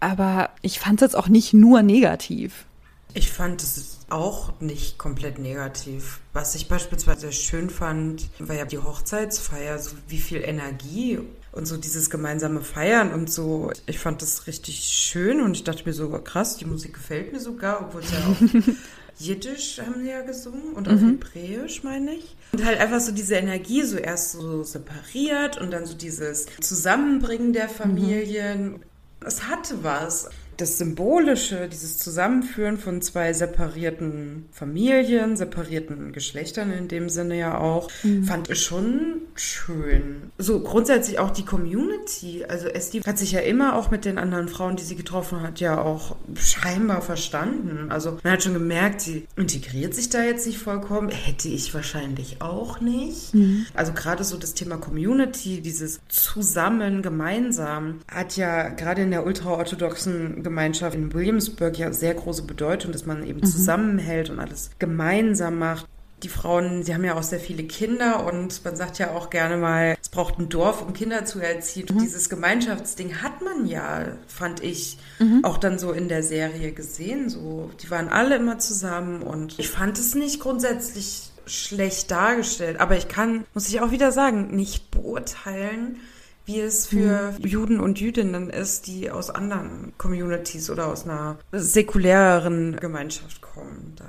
[0.00, 2.66] Aber ich fand es jetzt auch nicht nur negativ.
[3.14, 6.20] Ich fand es auch nicht komplett negativ.
[6.32, 11.18] Was ich beispielsweise schön fand, war ja die Hochzeitsfeier, so wie viel Energie
[11.52, 13.70] und so dieses gemeinsame Feiern und so.
[13.86, 17.40] Ich fand das richtig schön und ich dachte mir so, krass, die Musik gefällt mir
[17.40, 18.74] sogar, obwohl es ja auch
[19.18, 22.34] Jiddisch haben die ja gesungen und auch Hebräisch, meine ich.
[22.52, 27.52] Und halt einfach so diese Energie so erst so separiert und dann so dieses Zusammenbringen
[27.52, 28.82] der Familien.
[29.24, 30.28] Es hatte was.
[30.62, 37.90] Das Symbolische, dieses Zusammenführen von zwei separierten Familien, separierten Geschlechtern in dem Sinne ja auch,
[38.24, 40.30] fand ich schon schön.
[40.38, 42.44] So grundsätzlich auch die Community.
[42.48, 45.58] Also Esti hat sich ja immer auch mit den anderen Frauen, die sie getroffen hat,
[45.58, 47.90] ja auch scheinbar verstanden.
[47.90, 51.08] Also man hat schon gemerkt, sie integriert sich da jetzt nicht vollkommen.
[51.08, 53.34] Hätte ich wahrscheinlich auch nicht.
[53.74, 60.36] Also gerade so das Thema Community, dieses Zusammen, gemeinsam, hat ja gerade in der ultraorthodoxen
[60.36, 65.86] Gemeinschaft in Williamsburg ja sehr große Bedeutung, dass man eben zusammenhält und alles gemeinsam macht.
[66.22, 69.56] Die Frauen, sie haben ja auch sehr viele Kinder und man sagt ja auch gerne
[69.56, 71.88] mal, es braucht ein Dorf, um Kinder zu erziehen.
[71.90, 74.98] Und dieses Gemeinschaftsding hat man ja, fand ich,
[75.42, 77.28] auch dann so in der Serie gesehen.
[77.28, 82.80] So, die waren alle immer zusammen und ich fand es nicht grundsätzlich schlecht dargestellt.
[82.80, 85.96] Aber ich kann, muss ich auch wieder sagen, nicht beurteilen,
[86.44, 92.76] wie es für Juden und Jüdinnen ist, die aus anderen Communities oder aus einer säkuläreren
[92.76, 93.94] Gemeinschaft kommen.
[93.96, 94.04] Da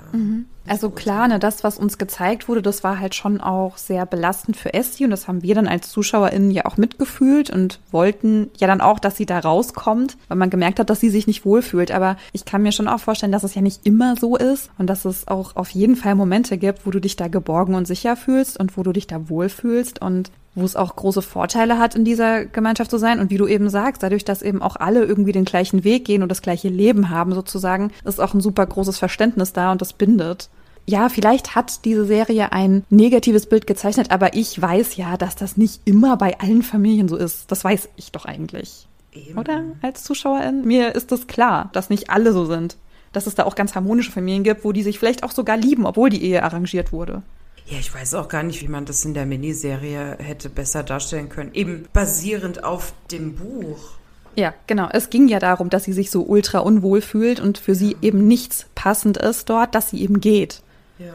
[0.66, 4.56] Also klar, ne, das, was uns gezeigt wurde, das war halt schon auch sehr belastend
[4.56, 8.66] für Essie und das haben wir dann als ZuschauerInnen ja auch mitgefühlt und wollten ja
[8.66, 11.90] dann auch, dass sie da rauskommt, weil man gemerkt hat, dass sie sich nicht wohlfühlt.
[11.90, 14.88] Aber ich kann mir schon auch vorstellen, dass es ja nicht immer so ist und
[14.88, 18.16] dass es auch auf jeden Fall Momente gibt, wo du dich da geborgen und sicher
[18.16, 22.04] fühlst und wo du dich da wohlfühlst und wo es auch große Vorteile hat, in
[22.04, 23.20] dieser Gemeinschaft zu sein.
[23.20, 26.22] Und wie du eben sagst, dadurch, dass eben auch alle irgendwie den gleichen Weg gehen
[26.22, 29.92] und das gleiche Leben haben sozusagen, ist auch ein super großes Verständnis da und das
[29.92, 30.48] bindet.
[30.86, 35.56] Ja, vielleicht hat diese Serie ein negatives Bild gezeichnet, aber ich weiß ja, dass das
[35.56, 37.50] nicht immer bei allen Familien so ist.
[37.50, 38.86] Das weiß ich doch eigentlich.
[39.12, 39.38] eben.
[39.38, 39.64] Oder?
[39.80, 40.64] Als Zuschauerin?
[40.66, 42.76] Mir ist das klar, dass nicht alle so sind.
[43.12, 45.86] Dass es da auch ganz harmonische Familien gibt, wo die sich vielleicht auch sogar lieben,
[45.86, 47.22] obwohl die Ehe arrangiert wurde.
[47.66, 51.30] Ja, ich weiß auch gar nicht, wie man das in der Miniserie hätte besser darstellen
[51.30, 51.54] können.
[51.54, 53.94] Eben basierend auf dem Buch.
[54.36, 54.88] Ja, genau.
[54.92, 58.26] Es ging ja darum, dass sie sich so ultra unwohl fühlt und für sie eben
[58.26, 60.62] nichts passend ist dort, dass sie eben geht.
[60.98, 61.12] Ja.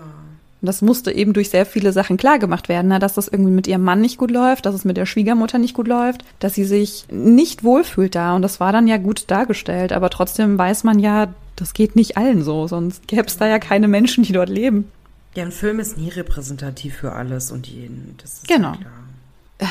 [0.61, 2.99] Und das musste eben durch sehr viele Sachen klargemacht werden, ne?
[2.99, 5.73] dass das irgendwie mit ihrem Mann nicht gut läuft, dass es mit der Schwiegermutter nicht
[5.73, 8.35] gut läuft, dass sie sich nicht wohlfühlt da.
[8.35, 9.93] Und das war dann ja gut dargestellt.
[9.93, 13.59] Aber trotzdem weiß man ja, das geht nicht allen so, sonst gäbe es da ja
[13.59, 14.91] keine Menschen, die dort leben.
[15.35, 18.15] Ja, ein Film ist nie repräsentativ für alles und jeden.
[18.21, 18.73] Das ist Genau.
[18.73, 18.91] klar.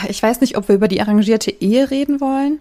[0.08, 2.60] Ich weiß nicht, ob wir über die arrangierte Ehe reden wollen.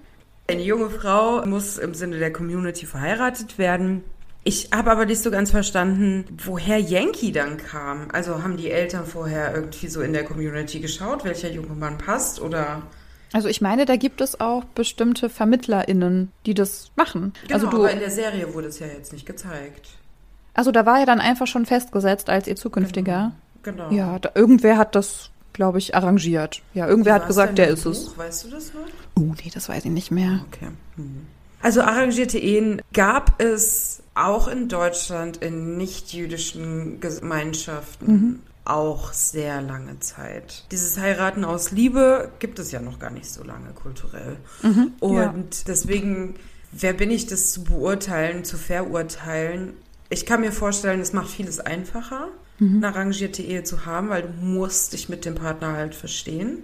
[0.50, 4.04] Eine junge Frau muss im Sinne der Community verheiratet werden.
[4.48, 8.08] Ich habe aber nicht so ganz verstanden, woher Yankee dann kam.
[8.14, 12.40] Also haben die Eltern vorher irgendwie so in der Community geschaut, welcher junge Mann passt
[12.40, 12.84] oder
[13.34, 17.34] Also ich meine, da gibt es auch bestimmte VermittlerInnen, die das machen.
[17.42, 19.90] Genau, also du, aber in der Serie wurde es ja jetzt nicht gezeigt.
[20.54, 23.34] also da war ja dann einfach schon festgesetzt als ihr zukünftiger.
[23.64, 23.92] Genau.
[23.92, 26.62] Ja, da, irgendwer hat das, glaube ich, arrangiert.
[26.74, 28.06] Ja, irgendwer hat gesagt, der ist es.
[28.06, 28.20] Buch?
[28.20, 28.88] Weißt du das noch?
[29.16, 30.46] Oh, nee, das weiß ich nicht mehr.
[30.48, 30.70] Okay.
[30.96, 31.28] Mhm.
[31.62, 38.40] Also arrangierte Ehen gab es auch in Deutschland in nicht-jüdischen Gemeinschaften Mhm.
[38.66, 40.66] auch sehr lange Zeit.
[40.72, 44.38] Dieses Heiraten aus Liebe gibt es ja noch gar nicht so lange kulturell.
[45.00, 45.34] Und ja.
[45.68, 46.36] deswegen,
[46.72, 49.74] wer bin ich, das zu beurteilen, zu verurteilen?
[50.10, 54.30] Ich kann mir vorstellen, es macht vieles einfacher, eine arrangierte Ehe zu haben, weil du
[54.42, 56.64] musst dich mit dem Partner halt verstehen.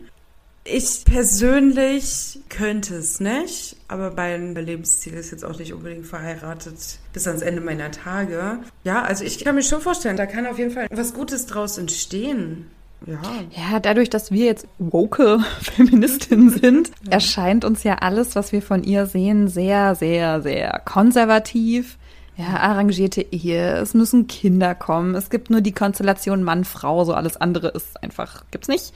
[0.66, 7.28] Ich persönlich könnte es nicht, aber mein Lebensziel ist jetzt auch nicht unbedingt verheiratet bis
[7.28, 8.60] ans Ende meiner Tage.
[8.86, 11.78] Ja, also ich kann mir schon vorstellen, da kann auf jeden Fall was Gutes draus
[11.78, 12.68] entstehen.
[13.06, 13.20] Ja.
[13.52, 18.86] Ja, dadurch, dass wir jetzt woke Feministinnen sind, erscheint uns ja alles, was wir von
[18.86, 21.98] ihr sehen, sehr, sehr, sehr konservativ.
[22.38, 27.38] Ja, arrangierte Ehe, es müssen Kinder kommen, es gibt nur die Konstellation Mann-Frau, so alles
[27.38, 28.94] andere ist einfach, gibt's nicht.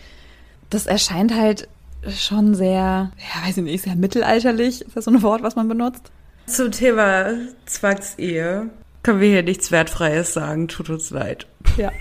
[0.70, 1.68] Das erscheint halt
[2.10, 4.82] schon sehr, ja, weiß ich nicht, sehr mittelalterlich.
[4.82, 6.12] Ist das so ein Wort, was man benutzt?
[6.46, 7.34] Zum Thema
[7.66, 8.70] Zwangsehe
[9.04, 11.48] können wir hier nichts Wertfreies sagen, tut uns leid.
[11.78, 11.92] Ja,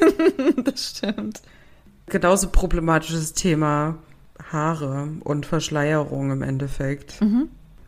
[0.64, 1.42] das stimmt.
[2.06, 3.98] Genauso problematisches Thema
[4.50, 7.20] Haare und Verschleierung im Endeffekt.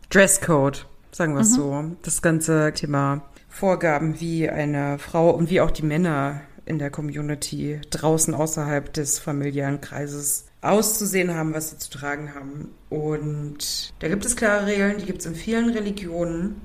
[0.09, 1.95] Dresscode, sagen wir es so.
[2.03, 7.81] Das ganze Thema Vorgaben, wie eine Frau und wie auch die Männer in der Community
[7.89, 12.69] draußen außerhalb des familiären Kreises auszusehen haben, was sie zu tragen haben.
[12.89, 16.61] Und da gibt es klare Regeln, die gibt es in vielen Religionen.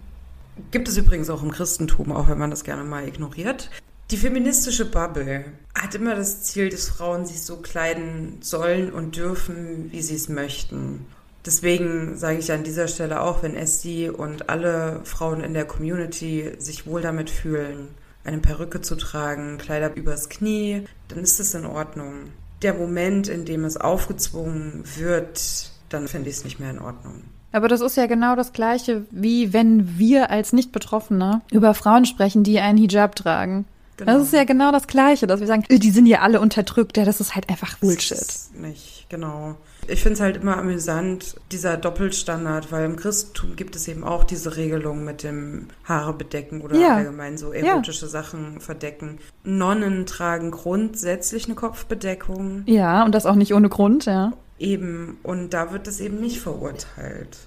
[0.71, 3.71] Gibt es übrigens auch im Christentum, auch wenn man das gerne mal ignoriert.
[4.11, 9.91] Die feministische Bubble hat immer das Ziel, dass Frauen sich so kleiden sollen und dürfen,
[9.91, 11.07] wie sie es möchten.
[11.47, 16.53] Deswegen sage ich an dieser Stelle auch, wenn Essie und alle Frauen in der Community
[16.59, 17.89] sich wohl damit fühlen,
[18.25, 22.31] eine Perücke zu tragen, Kleider übers Knie, dann ist das in Ordnung.
[22.63, 27.23] Der Moment, in dem es aufgezwungen wird, dann finde ich es nicht mehr in Ordnung.
[27.53, 32.43] Aber das ist ja genau das Gleiche, wie wenn wir als Nicht-Betroffene über Frauen sprechen,
[32.43, 33.67] die einen Hijab tragen.
[33.97, 34.13] Genau.
[34.15, 36.97] Das ist ja genau das Gleiche, dass wir sagen, "Äh, die sind ja alle unterdrückt.
[36.97, 38.19] Ja, das ist halt einfach Bullshit.
[38.19, 39.55] Das ist nicht, genau.
[39.89, 44.25] Ich finde es halt immer amüsant, dieser Doppelstandard, weil im Christentum gibt es eben auch
[44.25, 46.97] diese Regelung mit dem Haare bedecken oder Ja.
[46.97, 49.19] allgemein so erotische Sachen verdecken.
[49.43, 52.63] Nonnen tragen grundsätzlich eine Kopfbedeckung.
[52.67, 54.33] Ja, und das auch nicht ohne Grund, ja.
[54.59, 57.39] Eben, und da wird es eben nicht verurteilt.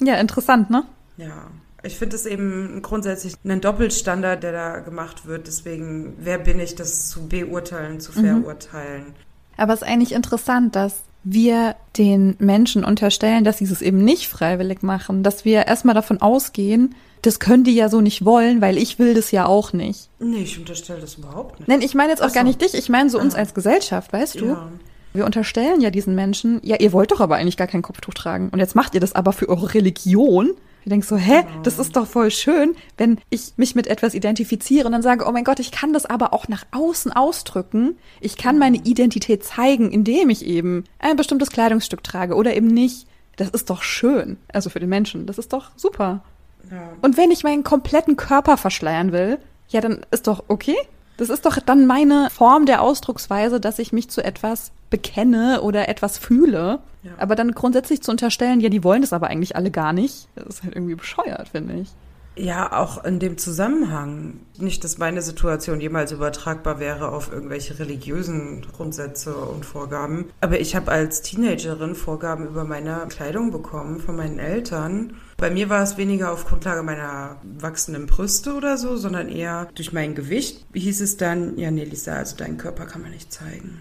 [0.00, 0.84] Ja, interessant, ne?
[1.16, 1.48] Ja.
[1.82, 5.46] Ich finde es eben grundsätzlich ein Doppelstandard, der da gemacht wird.
[5.46, 9.14] Deswegen, wer bin ich, das zu beurteilen, zu verurteilen?
[9.58, 14.28] Aber es ist eigentlich interessant, dass wir den Menschen unterstellen, dass sie es eben nicht
[14.28, 18.76] freiwillig machen, dass wir erstmal davon ausgehen, das können die ja so nicht wollen, weil
[18.76, 20.10] ich will das ja auch nicht.
[20.18, 21.68] Nee, ich unterstelle das überhaupt nicht.
[21.68, 22.48] Nein, ich meine jetzt auch Ach gar so.
[22.48, 23.38] nicht dich, ich meine so uns Ah.
[23.38, 24.46] als Gesellschaft, weißt du?
[24.46, 24.68] Ja.
[25.14, 28.50] Wir unterstellen ja diesen Menschen, ja, ihr wollt doch aber eigentlich gar kein Kopftuch tragen.
[28.50, 30.50] Und jetzt macht ihr das aber für eure Religion.
[30.84, 31.62] Ich denke so, hä, Genau.
[31.62, 35.32] das ist doch voll schön, wenn ich mich mit etwas identifiziere und dann sage, oh
[35.32, 37.96] mein Gott, ich kann das aber auch nach außen ausdrücken.
[38.20, 43.06] Ich kann meine Identität zeigen, indem ich eben ein bestimmtes Kleidungsstück trage oder eben nicht.
[43.36, 44.36] Das ist doch schön.
[44.52, 45.24] Also für den Menschen.
[45.26, 46.22] Das ist doch super.
[46.70, 46.90] Ja.
[47.02, 50.76] Und wenn ich meinen kompletten Körper verschleiern will, ja, dann ist doch okay.
[51.16, 55.88] Das ist doch dann meine Form der Ausdrucksweise, dass ich mich zu etwas bekenne oder
[55.88, 56.80] etwas fühle.
[57.02, 57.12] Ja.
[57.18, 60.46] Aber dann grundsätzlich zu unterstellen, ja, die wollen das aber eigentlich alle gar nicht, das
[60.46, 61.88] ist halt irgendwie bescheuert, finde ich.
[62.36, 64.40] Ja, auch in dem Zusammenhang.
[64.58, 70.30] Nicht, dass meine Situation jemals übertragbar wäre auf irgendwelche religiösen Grundsätze und Vorgaben.
[70.40, 75.14] Aber ich habe als Teenagerin Vorgaben über meine Kleidung bekommen von meinen Eltern.
[75.36, 79.92] Bei mir war es weniger auf Grundlage meiner wachsenden Brüste oder so, sondern eher durch
[79.92, 80.64] mein Gewicht.
[80.74, 83.78] Hieß es dann, ja, nee, Lisa, also deinen Körper kann man nicht zeigen.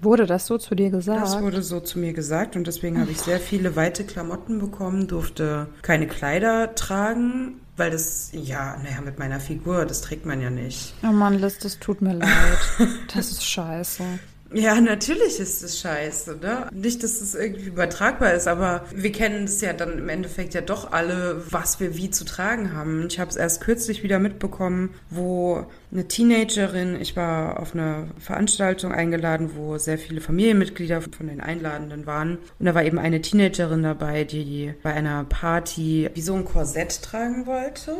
[0.00, 1.20] Wurde das so zu dir gesagt?
[1.22, 5.08] Das wurde so zu mir gesagt und deswegen habe ich sehr viele weite Klamotten bekommen,
[5.08, 10.50] durfte keine Kleider tragen, weil das, ja, naja, mit meiner Figur, das trägt man ja
[10.50, 10.94] nicht.
[11.02, 12.28] oh Mann, Liz, das tut mir leid.
[13.14, 14.04] Das ist scheiße.
[14.54, 16.68] Ja, natürlich ist es scheiße, ne?
[16.72, 20.62] Nicht, dass es irgendwie übertragbar ist, aber wir kennen es ja dann im Endeffekt ja
[20.62, 23.06] doch alle, was wir wie zu tragen haben.
[23.08, 28.92] Ich habe es erst kürzlich wieder mitbekommen, wo eine Teenagerin, ich war auf eine Veranstaltung
[28.92, 32.38] eingeladen, wo sehr viele Familienmitglieder von den Einladenden waren.
[32.58, 37.02] Und da war eben eine Teenagerin dabei, die bei einer Party wie so ein Korsett
[37.02, 37.96] tragen wollte.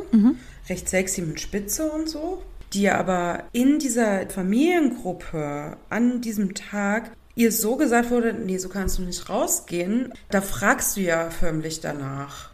[0.69, 7.53] Recht sexy mit Spitze und so die aber in dieser Familiengruppe an diesem Tag ihr
[7.53, 12.51] so gesagt wurde, nee, so kannst du nicht rausgehen, da fragst du ja förmlich danach.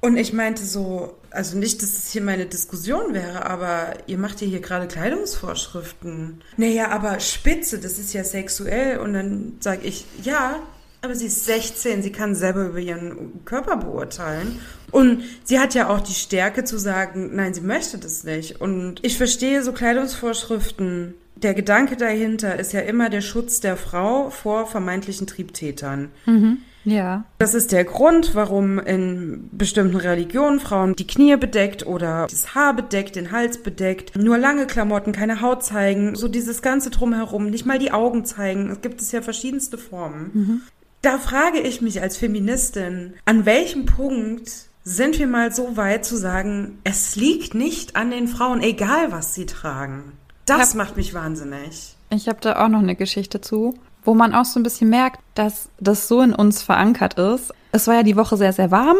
[0.00, 4.40] Und ich meinte so, also nicht, dass es hier meine Diskussion wäre, aber ihr macht
[4.40, 6.40] ja hier gerade Kleidungsvorschriften.
[6.56, 8.98] Naja, aber Spitze, das ist ja sexuell.
[8.98, 10.60] Und dann sage ich, ja,
[11.02, 14.60] aber sie ist 16, sie kann selber über ihren Körper beurteilen.
[14.90, 18.60] Und sie hat ja auch die Stärke zu sagen, nein, sie möchte das nicht.
[18.60, 21.14] Und ich verstehe so Kleidungsvorschriften.
[21.36, 26.10] Der Gedanke dahinter ist ja immer der Schutz der Frau vor vermeintlichen Triebtätern.
[26.26, 26.58] Mhm.
[26.84, 27.24] Ja.
[27.38, 32.74] Das ist der Grund, warum in bestimmten Religionen Frauen die Knie bedeckt oder das Haar
[32.74, 37.66] bedeckt, den Hals bedeckt, nur lange Klamotten, keine Haut zeigen, so dieses ganze drumherum, nicht
[37.66, 38.70] mal die Augen zeigen.
[38.70, 40.30] Es gibt es ja verschiedenste Formen.
[40.32, 40.60] Mhm.
[41.02, 46.16] Da frage ich mich als Feministin, an welchem Punkt sind wir mal so weit zu
[46.16, 50.12] sagen, es liegt nicht an den Frauen, egal was sie tragen.
[50.46, 51.96] Das macht mich wahnsinnig.
[52.10, 53.74] Ich habe da auch noch eine Geschichte zu
[54.08, 57.52] wo man auch so ein bisschen merkt, dass das so in uns verankert ist.
[57.72, 58.96] Es war ja die Woche sehr, sehr warm.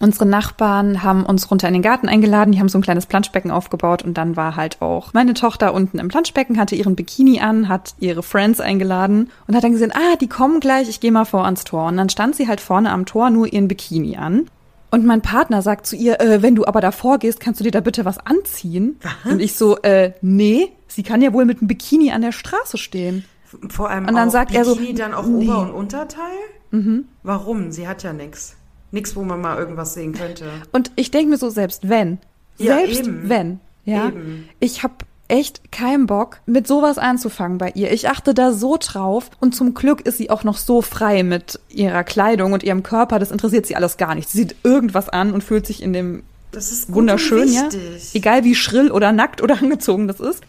[0.00, 3.50] Unsere Nachbarn haben uns runter in den Garten eingeladen, die haben so ein kleines Planschbecken
[3.50, 7.68] aufgebaut und dann war halt auch meine Tochter unten im Planschbecken, hatte ihren Bikini an,
[7.68, 11.24] hat ihre Friends eingeladen und hat dann gesehen, ah, die kommen gleich, ich gehe mal
[11.26, 11.86] vor ans Tor.
[11.86, 14.46] Und dann stand sie halt vorne am Tor nur ihren Bikini an.
[14.90, 17.70] Und mein Partner sagt zu ihr, äh, wenn du aber davor gehst, kannst du dir
[17.70, 18.98] da bitte was anziehen?
[19.02, 19.32] Was?
[19.32, 22.76] Und ich so, äh, nee, sie kann ja wohl mit einem Bikini an der Straße
[22.76, 23.24] stehen.
[23.68, 25.48] Vor allem und dann auch sagt Bikini er so, dann auch nee.
[25.48, 26.38] Ober- und Unterteil?
[26.70, 27.04] Mhm.
[27.22, 27.70] Warum?
[27.70, 28.56] Sie hat ja nichts.
[28.92, 30.46] Nichts, wo man mal irgendwas sehen könnte.
[30.72, 32.18] Und ich denke mir so, selbst wenn.
[32.58, 33.28] Ja, selbst eben.
[33.28, 33.60] wenn.
[33.84, 34.08] Ja.
[34.08, 34.48] Eben.
[34.58, 34.94] Ich habe
[35.30, 37.92] echt keinen Bock, mit sowas anzufangen bei ihr.
[37.92, 41.58] Ich achte da so drauf und zum Glück ist sie auch noch so frei mit
[41.68, 43.18] ihrer Kleidung und ihrem Körper.
[43.18, 44.28] Das interessiert sie alles gar nicht.
[44.28, 47.68] Sie sieht irgendwas an und fühlt sich in dem das ist wunderschön, ja.
[48.12, 50.42] Egal wie schrill oder nackt oder angezogen das ist.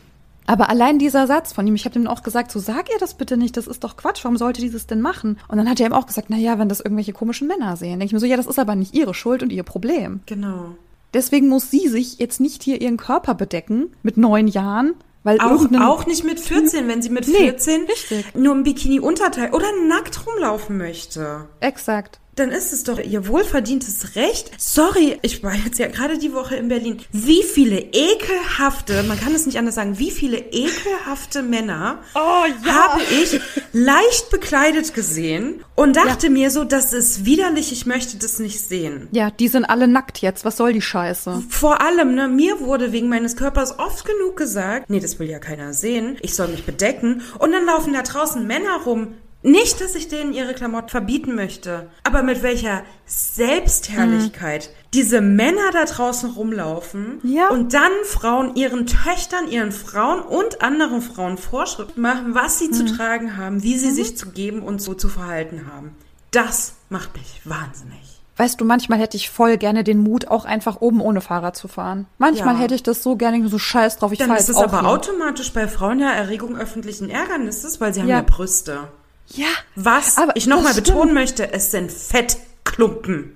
[0.47, 3.13] Aber allein dieser Satz von ihm, ich habe ihm auch gesagt, so sag ihr das
[3.13, 5.37] bitte nicht, das ist doch Quatsch, warum sollte dieses denn machen?
[5.47, 7.99] Und dann hat er ihm auch gesagt, na ja, wenn das irgendwelche komischen Männer sehen.
[7.99, 10.21] Denke ich mir so, ja, das ist aber nicht ihre Schuld und ihr Problem.
[10.25, 10.75] Genau.
[11.13, 15.67] Deswegen muss sie sich jetzt nicht hier ihren Körper bedecken mit neun Jahren, weil auch,
[15.79, 20.77] auch nicht mit 14, wenn sie mit 14 nee, nur im Bikini-Unterteil oder nackt rumlaufen
[20.77, 21.47] möchte.
[21.59, 24.51] Exakt dann ist es doch ihr wohlverdientes Recht.
[24.57, 26.99] Sorry, ich war jetzt ja gerade die Woche in Berlin.
[27.11, 32.73] Wie viele ekelhafte, man kann es nicht anders sagen, wie viele ekelhafte Männer oh, ja.
[32.73, 33.39] habe ich
[33.73, 36.31] leicht bekleidet gesehen und dachte ja.
[36.31, 39.09] mir so, das ist widerlich, ich möchte das nicht sehen.
[39.11, 41.43] Ja, die sind alle nackt jetzt, was soll die Scheiße?
[41.49, 45.39] Vor allem, ne, mir wurde wegen meines Körpers oft genug gesagt, nee, das will ja
[45.39, 49.95] keiner sehen, ich soll mich bedecken und dann laufen da draußen Männer rum, nicht, dass
[49.95, 54.87] ich denen ihre Klamotten verbieten möchte, aber mit welcher Selbstherrlichkeit mhm.
[54.93, 57.49] diese Männer da draußen rumlaufen ja.
[57.49, 62.73] und dann Frauen ihren Töchtern, ihren Frauen und anderen Frauen Vorschriften machen, was sie mhm.
[62.73, 63.95] zu tragen haben, wie sie mhm.
[63.95, 65.95] sich zu geben und so zu verhalten haben.
[66.31, 68.21] Das macht mich wahnsinnig.
[68.37, 71.67] Weißt du, manchmal hätte ich voll gerne den Mut, auch einfach oben ohne Fahrrad zu
[71.67, 72.07] fahren.
[72.17, 72.61] Manchmal ja.
[72.61, 74.85] hätte ich das so gerne, so scheiß drauf, ich Dann ist es aber hin.
[74.87, 78.87] automatisch bei Frauen ja Erregung öffentlichen Ärgernisses, weil sie haben ja, ja Brüste.
[79.33, 79.47] Ja.
[79.75, 83.35] Was aber ich nochmal betonen möchte, es sind Fettklumpen.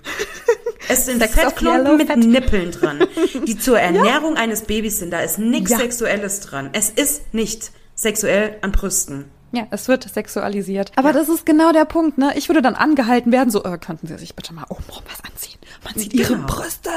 [0.89, 2.17] Es sind Fettklumpen mit Fett.
[2.17, 2.99] Nippeln dran,
[3.47, 4.41] die zur Ernährung ja.
[4.41, 5.11] eines Babys sind.
[5.11, 5.77] Da ist nichts ja.
[5.77, 6.69] Sexuelles dran.
[6.73, 9.25] Es ist nicht sexuell an Brüsten.
[9.51, 10.91] Ja, es wird sexualisiert.
[10.97, 11.13] Aber ja.
[11.13, 12.33] das ist genau der Punkt, ne?
[12.35, 15.59] Ich würde dann angehalten werden, so, äh, könnten Sie sich bitte mal obenrum was anziehen?
[15.85, 16.29] Man sieht genau.
[16.29, 16.89] Ihre Brüste.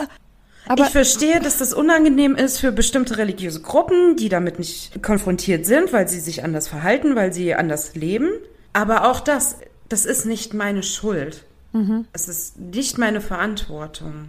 [0.67, 5.65] Aber ich verstehe, dass das unangenehm ist für bestimmte religiöse Gruppen, die damit nicht konfrontiert
[5.67, 8.31] sind, weil sie sich anders verhalten, weil sie anders leben.
[8.79, 9.57] Aber auch das,
[9.89, 11.45] das ist nicht meine Schuld.
[11.73, 12.05] Mhm.
[12.13, 14.29] Es ist nicht meine Verantwortung.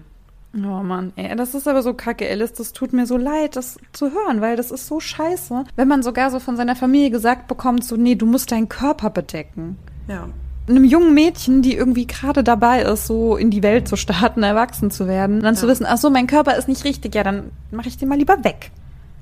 [0.56, 2.54] Oh Mann, ey, das ist aber so kacke, Alice.
[2.54, 5.66] Das tut mir so leid, das zu hören, weil das ist so scheiße.
[5.76, 9.12] Wenn man sogar so von seiner Familie gesagt bekommt, so, nee, du musst deinen Körper
[9.12, 9.78] bedecken.
[10.08, 10.28] Ja.
[10.68, 14.90] Einem jungen Mädchen, die irgendwie gerade dabei ist, so in die Welt zu starten, erwachsen
[14.90, 15.60] zu werden, dann ja.
[15.60, 18.18] zu wissen, ach so, mein Körper ist nicht richtig, ja, dann mache ich den mal
[18.18, 18.72] lieber weg.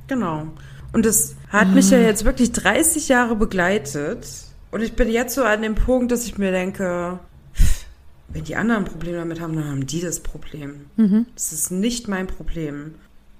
[0.07, 0.47] Genau.
[0.93, 4.25] Und das hat mich ja jetzt wirklich 30 Jahre begleitet.
[4.71, 7.19] Und ich bin jetzt so an dem Punkt, dass ich mir denke,
[8.29, 10.85] wenn die anderen Probleme damit haben, dann haben die das Problem.
[10.97, 11.25] Mhm.
[11.33, 12.95] Das ist nicht mein Problem.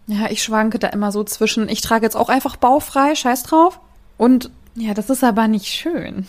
[0.07, 3.79] Ja, ich schwanke da immer so zwischen, ich trage jetzt auch einfach baufrei, scheiß drauf.
[4.17, 6.25] Und ja, das ist aber nicht schön.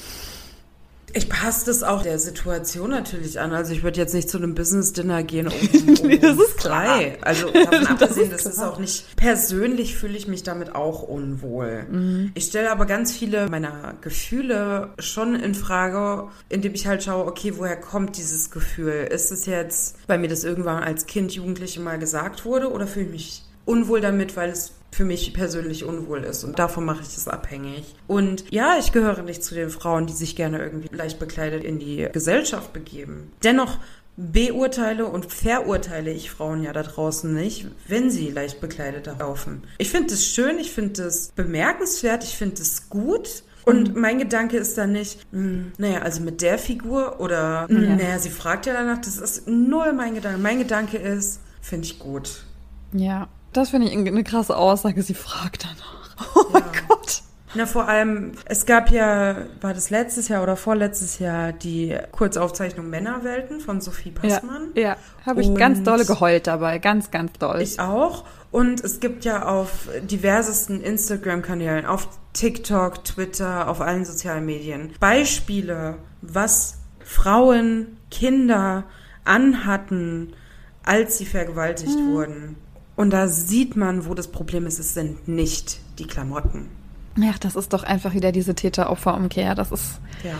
[1.18, 3.52] Ich passe das auch der Situation natürlich an.
[3.52, 5.52] Also ich würde jetzt nicht zu einem Business-Dinner gehen, um,
[5.88, 7.00] um, nee, das ist klar.
[7.22, 11.02] Also davon abgesehen, das, ist, das ist, auch nicht, persönlich fühle ich mich damit auch
[11.02, 11.86] unwohl.
[11.90, 12.30] Mhm.
[12.34, 17.54] Ich stelle aber ganz viele meiner Gefühle schon in Frage, indem ich halt schaue, okay,
[17.56, 19.08] woher kommt dieses Gefühl?
[19.10, 23.06] Ist es jetzt, weil mir das irgendwann als Kind, Jugendliche mal gesagt wurde oder fühle
[23.06, 26.44] ich mich unwohl damit, weil es für mich persönlich unwohl ist.
[26.44, 27.94] Und davon mache ich es abhängig.
[28.06, 31.78] Und ja, ich gehöre nicht zu den Frauen, die sich gerne irgendwie leicht bekleidet in
[31.78, 33.32] die Gesellschaft begeben.
[33.42, 33.78] Dennoch
[34.16, 39.62] beurteile und verurteile ich Frauen ja da draußen nicht, wenn sie leicht bekleidet laufen.
[39.78, 43.44] Ich finde es schön, ich finde es bemerkenswert, ich finde es gut.
[43.64, 44.00] Und mhm.
[44.00, 47.78] mein Gedanke ist dann nicht, mh, hm, naja, also mit der Figur oder, ja.
[47.78, 50.38] naja, sie fragt ja danach, das ist null mein Gedanke.
[50.38, 52.44] Mein Gedanke ist, finde ich gut.
[52.92, 55.02] Ja, das finde ich eine krasse Aussage.
[55.02, 55.98] Sie fragt danach.
[56.34, 56.60] Oh ja.
[56.60, 57.22] mein Gott.
[57.54, 62.90] Na, vor allem, es gab ja, war das letztes Jahr oder vorletztes Jahr die Kurzaufzeichnung
[62.90, 64.68] Männerwelten von Sophie Passmann.
[64.74, 64.96] Ja, ja.
[65.24, 67.62] habe ich Und ganz dolle geheult dabei, ganz, ganz doll.
[67.62, 68.24] Ich auch.
[68.50, 75.96] Und es gibt ja auf diversesten Instagram-Kanälen, auf TikTok, Twitter, auf allen sozialen Medien Beispiele,
[76.20, 78.84] was Frauen, Kinder
[79.24, 80.34] anhatten,
[80.82, 82.12] als sie vergewaltigt mhm.
[82.12, 82.56] wurden.
[82.98, 84.80] Und da sieht man, wo das Problem ist.
[84.80, 86.68] Es sind nicht die Klamotten.
[87.16, 89.54] Ja, das ist doch einfach wieder diese Täter-Opfer-Umkehr.
[89.54, 90.34] Das ist ja.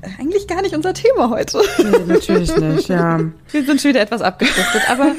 [0.18, 1.62] eigentlich gar nicht unser Thema heute.
[1.78, 3.20] Nee, natürlich nicht, ja.
[3.52, 5.12] Wir sind schon wieder etwas abgedriftet, aber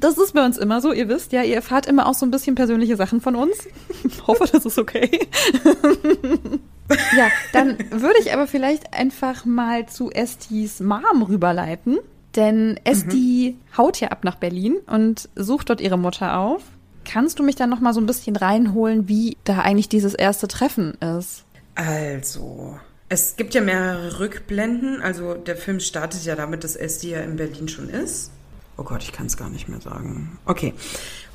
[0.00, 0.92] das ist bei uns immer so.
[0.92, 3.56] Ihr wisst ja, ihr erfahrt immer auch so ein bisschen persönliche Sachen von uns.
[4.02, 5.20] Ich hoffe, das ist okay.
[7.16, 12.00] ja, dann würde ich aber vielleicht einfach mal zu Estis Mom rüberleiten.
[12.36, 13.76] Denn Esti mhm.
[13.76, 16.62] haut ja ab nach Berlin und sucht dort ihre Mutter auf.
[17.04, 20.48] Kannst du mich dann noch mal so ein bisschen reinholen, wie da eigentlich dieses erste
[20.48, 21.44] Treffen ist?
[21.74, 22.78] Also,
[23.08, 25.02] es gibt ja mehrere Rückblenden.
[25.02, 28.30] Also der Film startet ja damit, dass Esti ja in Berlin schon ist.
[28.76, 30.38] Oh Gott, ich kann es gar nicht mehr sagen.
[30.46, 30.74] Okay.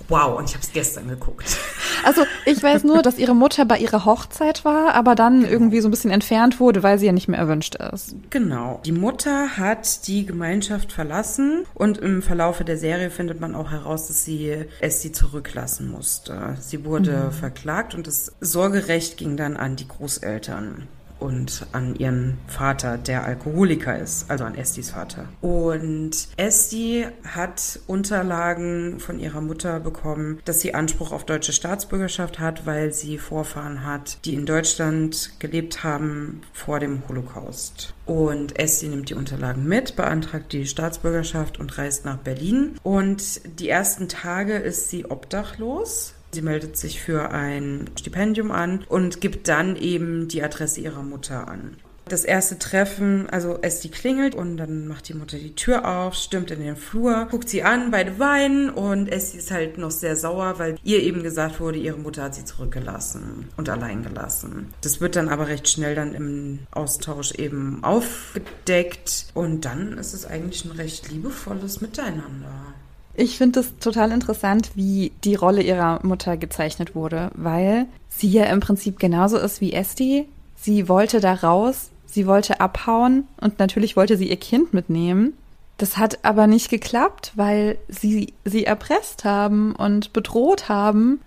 [0.10, 1.58] Wow, und ich habe es gestern geguckt.
[2.04, 5.52] Also ich weiß nur, dass ihre Mutter bei ihrer Hochzeit war, aber dann genau.
[5.52, 8.16] irgendwie so ein bisschen entfernt wurde, weil sie ja nicht mehr erwünscht ist.
[8.30, 8.82] Genau.
[8.86, 14.08] Die Mutter hat die Gemeinschaft verlassen und im Verlaufe der Serie findet man auch heraus,
[14.08, 16.56] dass sie es sie zurücklassen musste.
[16.60, 17.32] Sie wurde mhm.
[17.32, 20.88] verklagt und das Sorgerecht ging dann an die Großeltern
[21.20, 25.28] und an ihren Vater, der Alkoholiker ist, also an Estis Vater.
[25.42, 32.66] Und Esti hat Unterlagen von ihrer Mutter bekommen, dass sie Anspruch auf deutsche Staatsbürgerschaft hat,
[32.66, 37.94] weil sie Vorfahren hat, die in Deutschland gelebt haben vor dem Holocaust.
[38.06, 42.80] Und Esti nimmt die Unterlagen mit, beantragt die Staatsbürgerschaft und reist nach Berlin.
[42.82, 49.22] Und die ersten Tage ist sie obdachlos Sie meldet sich für ein Stipendium an und
[49.22, 51.76] gibt dann eben die Adresse ihrer Mutter an.
[52.10, 56.16] Das erste Treffen, also es die klingelt und dann macht die Mutter die Tür auf,
[56.16, 60.16] stürmt in den Flur, guckt sie an, beide weinen und Essie ist halt noch sehr
[60.16, 64.74] sauer, weil ihr eben gesagt wurde, ihre Mutter hat sie zurückgelassen und allein gelassen.
[64.82, 70.26] Das wird dann aber recht schnell dann im Austausch eben aufgedeckt und dann ist es
[70.26, 72.74] eigentlich ein recht liebevolles Miteinander.
[73.20, 78.46] Ich finde es total interessant, wie die Rolle ihrer Mutter gezeichnet wurde, weil sie ja
[78.46, 80.26] im Prinzip genauso ist wie Esti.
[80.56, 85.34] Sie wollte da raus, sie wollte abhauen und natürlich wollte sie ihr Kind mitnehmen.
[85.76, 91.20] Das hat aber nicht geklappt, weil sie sie erpresst haben und bedroht haben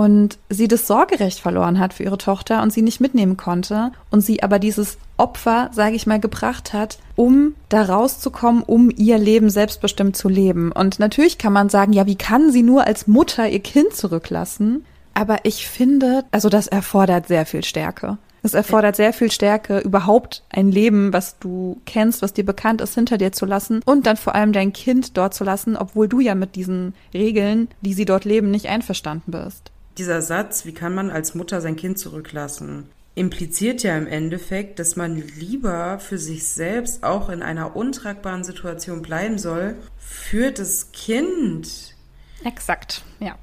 [0.00, 4.22] und sie das Sorgerecht verloren hat für ihre Tochter und sie nicht mitnehmen konnte und
[4.22, 9.50] sie aber dieses Opfer, sage ich mal, gebracht hat, um da rauszukommen, um ihr Leben
[9.50, 10.72] selbstbestimmt zu leben.
[10.72, 14.86] Und natürlich kann man sagen, ja, wie kann sie nur als Mutter ihr Kind zurücklassen?
[15.12, 18.16] Aber ich finde, also das erfordert sehr viel Stärke.
[18.42, 22.94] Es erfordert sehr viel Stärke, überhaupt ein Leben, was du kennst, was dir bekannt ist,
[22.94, 26.20] hinter dir zu lassen und dann vor allem dein Kind dort zu lassen, obwohl du
[26.20, 30.94] ja mit diesen Regeln, die sie dort leben, nicht einverstanden bist dieser Satz, wie kann
[30.94, 36.46] man als Mutter sein Kind zurücklassen, impliziert ja im Endeffekt, dass man lieber für sich
[36.46, 41.96] selbst auch in einer untragbaren Situation bleiben soll, für das Kind.
[42.44, 43.36] Exakt, ja.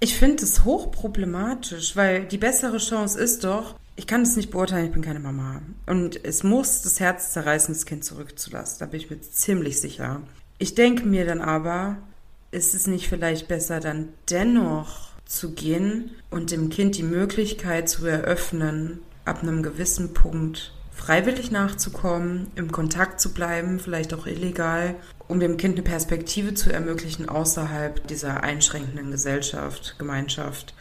[0.00, 4.86] Ich finde es hochproblematisch, weil die bessere Chance ist doch, ich kann es nicht beurteilen,
[4.86, 5.60] ich bin keine Mama.
[5.84, 8.78] Und es muss das Herz zerreißen, das Kind zurückzulassen.
[8.78, 10.22] Da bin ich mir ziemlich sicher.
[10.56, 11.98] Ich denke mir dann aber,
[12.50, 18.04] ist es nicht vielleicht besser, dann dennoch zu gehen und dem Kind die Möglichkeit zu
[18.04, 24.96] eröffnen, ab einem gewissen Punkt freiwillig nachzukommen, im Kontakt zu bleiben, vielleicht auch illegal,
[25.28, 30.74] um dem Kind eine Perspektive zu ermöglichen außerhalb dieser einschränkenden Gesellschaft, Gemeinschaft.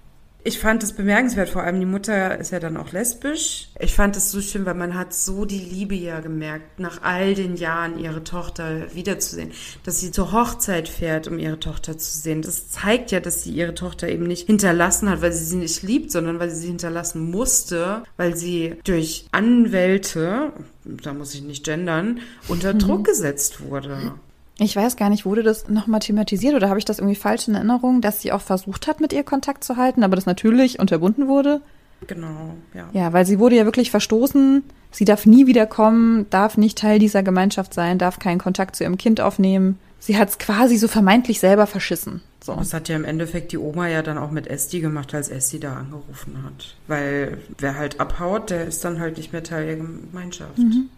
[0.49, 3.69] Ich fand es bemerkenswert, vor allem die Mutter ist ja dann auch lesbisch.
[3.79, 7.35] Ich fand es so schön, weil man hat so die Liebe ja gemerkt, nach all
[7.35, 9.51] den Jahren ihre Tochter wiederzusehen,
[9.83, 12.41] dass sie zur Hochzeit fährt, um ihre Tochter zu sehen.
[12.41, 15.83] Das zeigt ja, dass sie ihre Tochter eben nicht hinterlassen hat, weil sie sie nicht
[15.83, 20.51] liebt, sondern weil sie sie hinterlassen musste, weil sie durch Anwälte,
[20.83, 24.13] da muss ich nicht gendern, unter Druck gesetzt wurde.
[24.59, 27.55] Ich weiß gar nicht, wurde das nochmal thematisiert oder habe ich das irgendwie falsch in
[27.55, 31.27] Erinnerung, dass sie auch versucht hat, mit ihr Kontakt zu halten, aber das natürlich unterbunden
[31.27, 31.61] wurde?
[32.07, 32.89] Genau, ja.
[32.93, 34.63] Ja, weil sie wurde ja wirklich verstoßen.
[34.91, 38.97] Sie darf nie wiederkommen, darf nicht Teil dieser Gemeinschaft sein, darf keinen Kontakt zu ihrem
[38.97, 39.79] Kind aufnehmen.
[39.99, 42.21] Sie hat es quasi so vermeintlich selber verschissen.
[42.41, 42.55] So.
[42.55, 45.59] Das hat ja im Endeffekt die Oma ja dann auch mit Esti gemacht, als Esti
[45.59, 46.75] da angerufen hat.
[46.87, 50.57] Weil wer halt abhaut, der ist dann halt nicht mehr Teil der Gemeinschaft.
[50.57, 50.89] Mhm.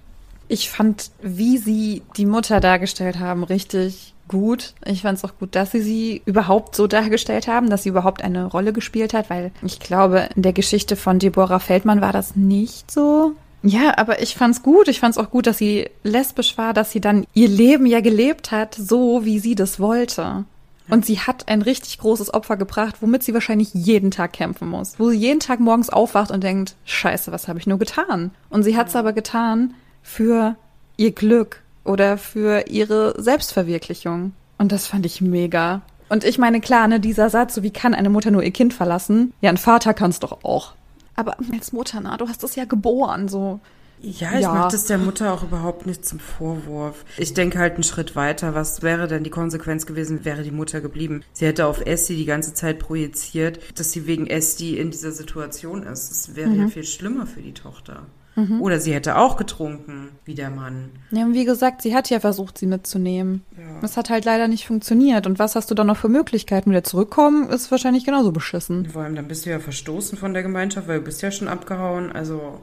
[0.51, 4.73] Ich fand, wie sie die Mutter dargestellt haben, richtig gut.
[4.83, 8.21] Ich fand es auch gut, dass sie sie überhaupt so dargestellt haben, dass sie überhaupt
[8.21, 12.35] eine Rolle gespielt hat, weil ich glaube, in der Geschichte von Deborah Feldmann war das
[12.35, 13.31] nicht so.
[13.63, 14.89] Ja, aber ich fand's gut.
[14.89, 18.51] Ich fand's auch gut, dass sie lesbisch war, dass sie dann ihr Leben ja gelebt
[18.51, 20.43] hat, so wie sie das wollte.
[20.89, 24.99] Und sie hat ein richtig großes Opfer gebracht, womit sie wahrscheinlich jeden Tag kämpfen muss.
[24.99, 28.31] Wo sie jeden Tag morgens aufwacht und denkt, scheiße, was habe ich nur getan?
[28.49, 30.55] Und sie hat's aber getan, für
[30.97, 34.33] ihr Glück oder für ihre Selbstverwirklichung.
[34.57, 35.81] Und das fand ich mega.
[36.09, 38.73] Und ich meine, klar, ne, dieser Satz, so wie kann eine Mutter nur ihr Kind
[38.73, 39.33] verlassen?
[39.41, 40.73] Ja, ein Vater kann's doch auch.
[41.15, 43.59] Aber als Mutter, na, du hast es ja geboren, so.
[44.01, 44.53] Ja, ich ja.
[44.53, 47.05] mache das der Mutter auch überhaupt nicht zum Vorwurf.
[47.17, 48.55] Ich denke halt einen Schritt weiter.
[48.55, 51.23] Was wäre denn die Konsequenz gewesen, wäre die Mutter geblieben?
[51.33, 55.83] Sie hätte auf Esti die ganze Zeit projiziert, dass sie wegen Esti in dieser Situation
[55.83, 56.09] ist.
[56.09, 56.61] Das wäre mhm.
[56.61, 58.07] ja viel schlimmer für die Tochter.
[58.41, 58.61] Mhm.
[58.61, 60.89] Oder sie hätte auch getrunken, wie der Mann.
[61.11, 63.43] Ja, und wie gesagt, sie hat ja versucht, sie mitzunehmen.
[63.57, 63.79] Ja.
[63.81, 65.27] Das hat halt leider nicht funktioniert.
[65.27, 66.71] Und was hast du dann noch für Möglichkeiten?
[66.71, 68.87] Wieder zurückkommen, ist wahrscheinlich genauso beschissen.
[68.87, 71.47] Vor allem, dann bist du ja verstoßen von der Gemeinschaft, weil du bist ja schon
[71.47, 72.11] abgehauen.
[72.11, 72.61] Also.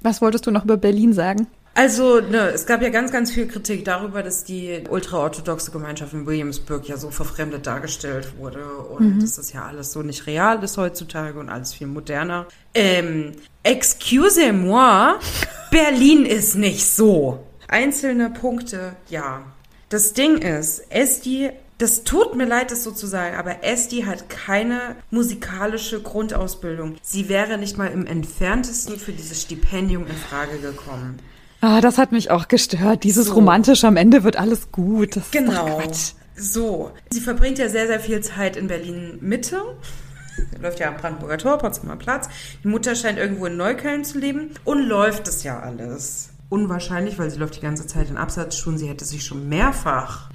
[0.00, 1.46] Was wolltest du noch über Berlin sagen?
[1.74, 6.26] Also, ne, es gab ja ganz, ganz viel Kritik darüber, dass die ultraorthodoxe Gemeinschaft in
[6.26, 9.20] Williamsburg ja so verfremdet dargestellt wurde und mhm.
[9.20, 12.46] dass das ja alles so nicht real ist heutzutage und alles viel moderner.
[12.74, 15.14] Ähm, excusez-moi,
[15.70, 17.46] Berlin ist nicht so.
[17.68, 19.42] Einzelne Punkte, ja.
[19.90, 21.50] Das Ding ist, Esti
[21.80, 26.96] das tut mir leid, das so zu sagen, aber Esti hat keine musikalische Grundausbildung.
[27.00, 31.18] Sie wäre nicht mal im entferntesten für dieses Stipendium in Frage gekommen.
[31.60, 33.04] Ah, das hat mich auch gestört.
[33.04, 33.34] Dieses so.
[33.34, 35.16] romantische am Ende wird alles gut.
[35.16, 35.82] Das genau.
[36.34, 36.92] So.
[37.10, 39.62] Sie verbringt ja sehr, sehr viel Zeit in Berlin Mitte.
[40.60, 42.28] läuft ja am Brandenburger Tor, Potsdamer Platz.
[42.64, 46.30] Die Mutter scheint irgendwo in Neukölln zu leben und läuft das ja alles.
[46.48, 48.78] Unwahrscheinlich, weil sie läuft die ganze Zeit in Absatzschuhen.
[48.78, 50.30] Sie hätte sich schon mehrfach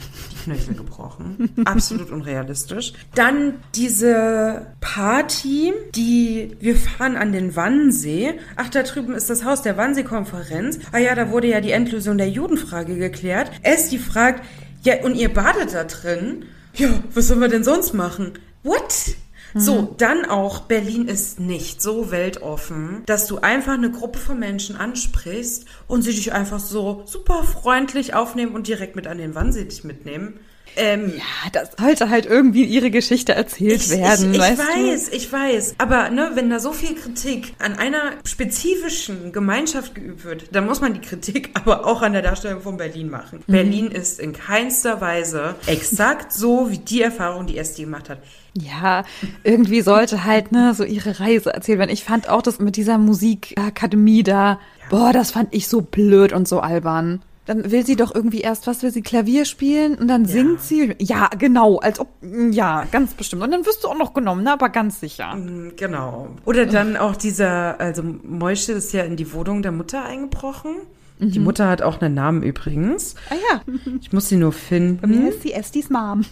[0.45, 1.49] Knöchel gebrochen.
[1.65, 2.93] Absolut unrealistisch.
[3.15, 8.35] Dann diese Party, die wir fahren an den Wannsee.
[8.55, 10.79] Ach, da drüben ist das Haus der Wannsee-Konferenz.
[10.91, 13.51] Ah ja, da wurde ja die Endlösung der Judenfrage geklärt.
[13.63, 14.43] Esti fragt,
[14.83, 16.45] ja, und ihr badet da drin?
[16.75, 18.33] Ja, was sollen wir denn sonst machen?
[18.63, 19.15] What?
[19.57, 19.87] So, mhm.
[19.97, 25.65] dann auch, Berlin ist nicht so weltoffen, dass du einfach eine Gruppe von Menschen ansprichst
[25.87, 29.85] und sie dich einfach so super freundlich aufnehmen und direkt mit an den Wannsee dich
[29.85, 30.39] mitnehmen.
[30.77, 34.31] Ähm, ja, das sollte halt irgendwie ihre Geschichte erzählt ich, werden.
[34.31, 35.15] Ich, ich weißt weiß, du?
[35.15, 35.75] ich weiß.
[35.77, 40.81] Aber ne, wenn da so viel Kritik an einer spezifischen Gemeinschaft geübt wird, dann muss
[40.81, 43.43] man die Kritik aber auch an der Darstellung von Berlin machen.
[43.47, 43.51] Mhm.
[43.51, 48.19] Berlin ist in keinster Weise exakt so wie die Erfahrung, die Esti gemacht hat.
[48.57, 49.03] Ja,
[49.43, 51.89] irgendwie sollte halt, ne, so ihre Reise erzählt werden.
[51.91, 56.47] Ich fand auch das mit dieser Musikakademie da, boah, das fand ich so blöd und
[56.47, 57.21] so albern.
[57.45, 60.31] Dann will sie doch irgendwie erst, was will sie, Klavier spielen und dann ja.
[60.31, 60.95] singt sie.
[60.99, 62.07] Ja, genau, als ob,
[62.49, 63.43] ja, ganz bestimmt.
[63.43, 65.35] Und dann wirst du auch noch genommen, ne, aber ganz sicher.
[65.35, 66.29] Mm, genau.
[66.45, 70.75] Oder dann auch dieser, also Moische ist ja in die Wohnung der Mutter eingebrochen.
[71.19, 71.31] Mhm.
[71.31, 73.15] Die Mutter hat auch einen Namen übrigens.
[73.29, 73.61] Ah ja.
[74.01, 74.99] Ich muss sie nur finden.
[75.01, 76.25] Bei mir ist sie Estis Mom.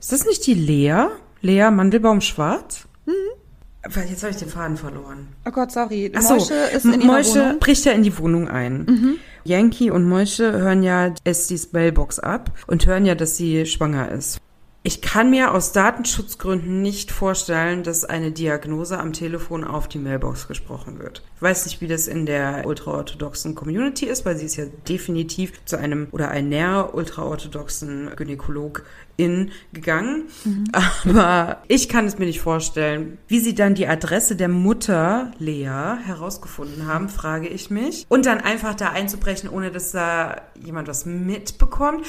[0.00, 1.06] Ist das nicht die Lea?
[1.40, 2.86] Lea Mandelbaum Schwarz?
[3.06, 3.12] Mhm.
[3.84, 5.28] Jetzt habe ich den Faden verloren.
[5.46, 6.12] Oh Gott, sorry.
[6.14, 7.58] Ach so, Moische ist in Moische Wohnung.
[7.58, 8.84] bricht ja in die Wohnung ein.
[8.84, 9.14] Mhm.
[9.44, 14.40] Yankee und Moische hören ja Estis Bellbox ab und hören ja, dass sie schwanger ist.
[14.88, 20.48] Ich kann mir aus Datenschutzgründen nicht vorstellen, dass eine Diagnose am Telefon auf die Mailbox
[20.48, 21.22] gesprochen wird.
[21.36, 25.62] Ich weiß nicht, wie das in der ultraorthodoxen Community ist, weil sie ist ja definitiv
[25.66, 30.28] zu einem oder einer ultraorthodoxen Gynäkologin gegangen.
[30.46, 30.64] Mhm.
[30.72, 33.18] Aber ich kann es mir nicht vorstellen.
[33.28, 38.06] Wie sie dann die Adresse der Mutter Lea herausgefunden haben, frage ich mich.
[38.08, 42.06] Und dann einfach da einzubrechen, ohne dass da jemand was mitbekommt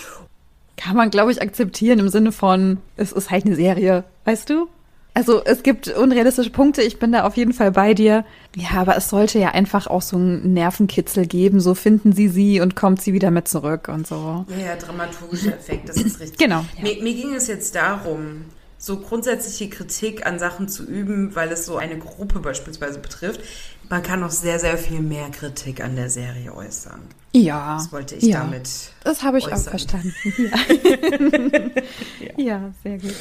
[0.79, 4.69] kann man, glaube ich, akzeptieren im Sinne von, es ist halt eine Serie, weißt du?
[5.13, 8.23] Also es gibt unrealistische Punkte, ich bin da auf jeden Fall bei dir.
[8.55, 12.61] Ja, aber es sollte ja einfach auch so einen Nervenkitzel geben, so finden sie sie
[12.61, 14.45] und kommt sie wieder mit zurück und so.
[14.47, 16.39] Ja, ja, dramaturgischer Effekt, das ist richtig.
[16.39, 16.63] Genau.
[16.77, 16.83] Ja.
[16.83, 18.45] Mir, mir ging es jetzt darum,
[18.77, 23.41] so grundsätzliche Kritik an Sachen zu üben, weil es so eine Gruppe beispielsweise betrifft.
[23.89, 27.01] Man kann noch sehr, sehr viel mehr Kritik an der Serie äußern.
[27.33, 27.77] Ja.
[27.77, 28.41] Das wollte ich ja.
[28.41, 28.69] damit.
[29.03, 29.59] Das habe ich äußern.
[29.59, 30.13] auch verstanden.
[32.19, 32.43] Ja.
[32.43, 33.15] ja, sehr gut.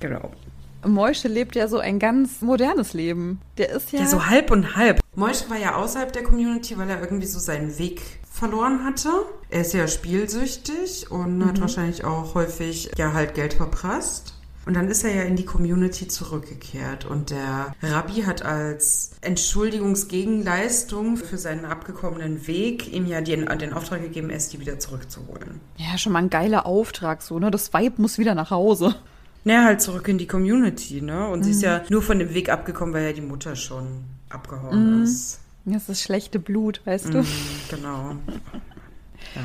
[0.00, 0.30] Genau.
[0.84, 3.40] Moische lebt ja so ein ganz modernes Leben.
[3.58, 4.00] Der ist ja.
[4.00, 5.00] Ja, so halb und halb.
[5.14, 9.10] Moische war ja außerhalb der Community, weil er irgendwie so seinen Weg verloren hatte.
[9.48, 14.34] Er ist ja spielsüchtig und hat wahrscheinlich auch häufig ja halt Geld verprasst.
[14.66, 21.16] Und dann ist er ja in die Community zurückgekehrt und der Rabbi hat als Entschuldigungsgegenleistung
[21.16, 25.60] für seinen abgekommenen Weg ihm ja den, den Auftrag gegeben, Esti wieder zurückzuholen.
[25.76, 27.52] ja, schon mal ein geiler Auftrag, so, ne?
[27.52, 28.96] Das Weib muss wieder nach Hause.
[29.44, 31.28] Naja, halt zurück in die Community, ne?
[31.28, 33.86] Und sie ist ja nur von dem Weg abgekommen, weil ja die Mutter schon
[34.28, 35.38] abgehauen ist.
[35.64, 37.18] Das ist schlechte Blut, weißt du?
[37.18, 37.26] Mhm,
[37.70, 38.16] genau.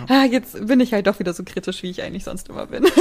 [0.08, 2.86] Ah, jetzt bin ich halt doch wieder so kritisch, wie ich eigentlich sonst immer bin.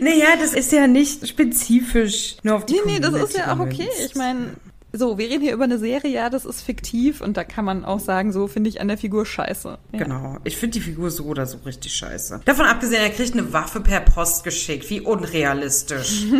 [0.00, 3.60] Naja, das ist ja nicht spezifisch nur auf die nee, nee, das ist ja auch
[3.60, 3.88] okay.
[4.04, 4.56] Ich meine,
[4.92, 7.84] so, wir reden hier über eine Serie, ja, das ist fiktiv und da kann man
[7.84, 9.78] auch sagen, so finde ich an der Figur scheiße.
[9.92, 9.98] Ja.
[9.98, 10.38] Genau.
[10.44, 12.42] Ich finde die Figur so oder so richtig scheiße.
[12.44, 14.90] Davon abgesehen, er kriegt eine Waffe per Post geschickt.
[14.90, 16.26] Wie unrealistisch.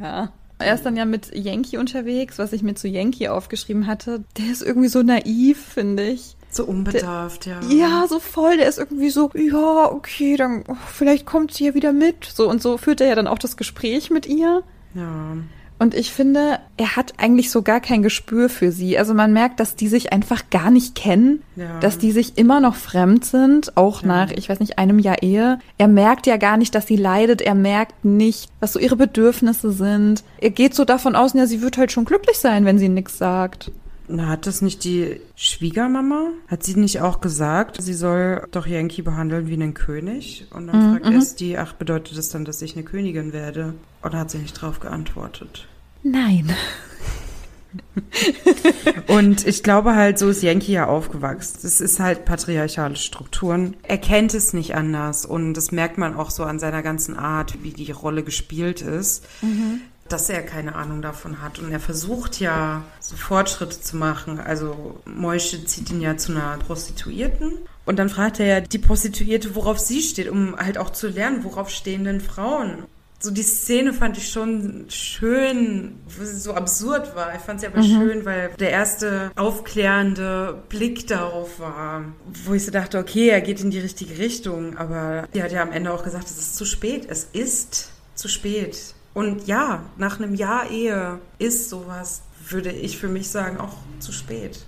[0.00, 0.32] Ja.
[0.60, 4.24] Er ist dann ja mit Yankee unterwegs, was ich mir zu Yankee aufgeschrieben hatte.
[4.36, 6.36] Der ist irgendwie so naiv, finde ich.
[6.50, 7.60] So unbedarft, ja.
[7.68, 8.56] Ja, so voll.
[8.56, 12.24] Der ist irgendwie so, ja, okay, dann oh, vielleicht kommt sie ja wieder mit.
[12.24, 14.62] So und so führt er ja dann auch das Gespräch mit ihr.
[14.94, 15.36] Ja.
[15.80, 18.98] Und ich finde, er hat eigentlich so gar kein Gespür für sie.
[18.98, 21.78] Also man merkt, dass die sich einfach gar nicht kennen, Ja.
[21.78, 25.60] dass die sich immer noch fremd sind, auch nach, ich weiß nicht, einem Jahr Ehe.
[25.76, 27.40] Er merkt ja gar nicht, dass sie leidet.
[27.42, 30.24] Er merkt nicht, was so ihre Bedürfnisse sind.
[30.40, 33.16] Er geht so davon aus, ja, sie wird halt schon glücklich sein, wenn sie nichts
[33.18, 33.70] sagt.
[34.08, 36.30] Na, hat das nicht die Schwiegermama?
[36.48, 40.46] Hat sie nicht auch gesagt, sie soll doch Yankee behandeln wie einen König?
[40.50, 43.74] Und dann fragt Esti, ach, bedeutet das dann, dass ich eine Königin werde?
[44.02, 45.68] Oder hat sie nicht drauf geantwortet?
[46.02, 46.50] Nein.
[49.08, 51.58] Und ich glaube halt, so ist Yankee ja aufgewachsen.
[51.62, 53.76] Das ist halt patriarchale Strukturen.
[53.82, 57.62] Er kennt es nicht anders und das merkt man auch so an seiner ganzen Art,
[57.62, 59.26] wie die Rolle gespielt ist,
[60.08, 61.58] dass er keine Ahnung davon hat.
[61.58, 64.40] Und er versucht ja, so Fortschritte zu machen.
[64.40, 67.58] Also Moische zieht ihn ja zu einer Prostituierten.
[67.84, 71.44] Und dann fragt er ja die Prostituierte, worauf sie steht, um halt auch zu lernen,
[71.44, 72.84] worauf stehen denn Frauen.
[73.20, 77.34] So die Szene fand ich schon schön, wo sie so absurd war.
[77.34, 82.04] Ich fand sie aber schön, weil der erste aufklärende Blick darauf war,
[82.44, 85.62] wo ich so dachte, okay, er geht in die richtige Richtung, aber sie hat ja
[85.62, 87.06] am Ende auch gesagt, es ist zu spät.
[87.08, 88.94] Es ist zu spät.
[89.14, 94.12] Und ja, nach einem Jahr Ehe ist sowas, würde ich für mich sagen, auch zu
[94.12, 94.64] spät.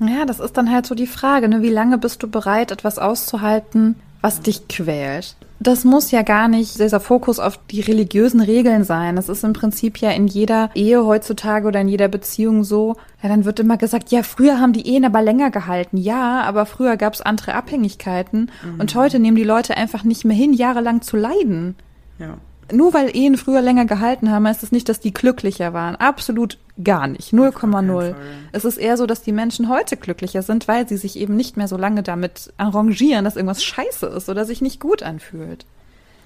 [0.00, 1.62] Ja, das ist dann halt so die Frage, ne?
[1.62, 5.36] wie lange bist du bereit, etwas auszuhalten, was dich quält?
[5.60, 9.16] Das muss ja gar nicht dieser Fokus auf die religiösen Regeln sein.
[9.16, 12.96] Das ist im Prinzip ja in jeder Ehe heutzutage oder in jeder Beziehung so.
[13.22, 15.96] Ja, dann wird immer gesagt, ja, früher haben die Ehen aber länger gehalten.
[15.96, 18.50] Ja, aber früher gab es andere Abhängigkeiten.
[18.78, 21.76] Und heute nehmen die Leute einfach nicht mehr hin, jahrelang zu leiden.
[22.18, 22.36] Ja.
[22.72, 25.96] Nur weil Ehen früher länger gehalten haben, heißt es nicht, dass die glücklicher waren.
[25.96, 27.32] Absolut gar nicht.
[27.32, 27.52] 0,0.
[27.52, 28.16] Fall.
[28.52, 31.56] Es ist eher so, dass die Menschen heute glücklicher sind, weil sie sich eben nicht
[31.56, 35.66] mehr so lange damit arrangieren, dass irgendwas scheiße ist oder sich nicht gut anfühlt.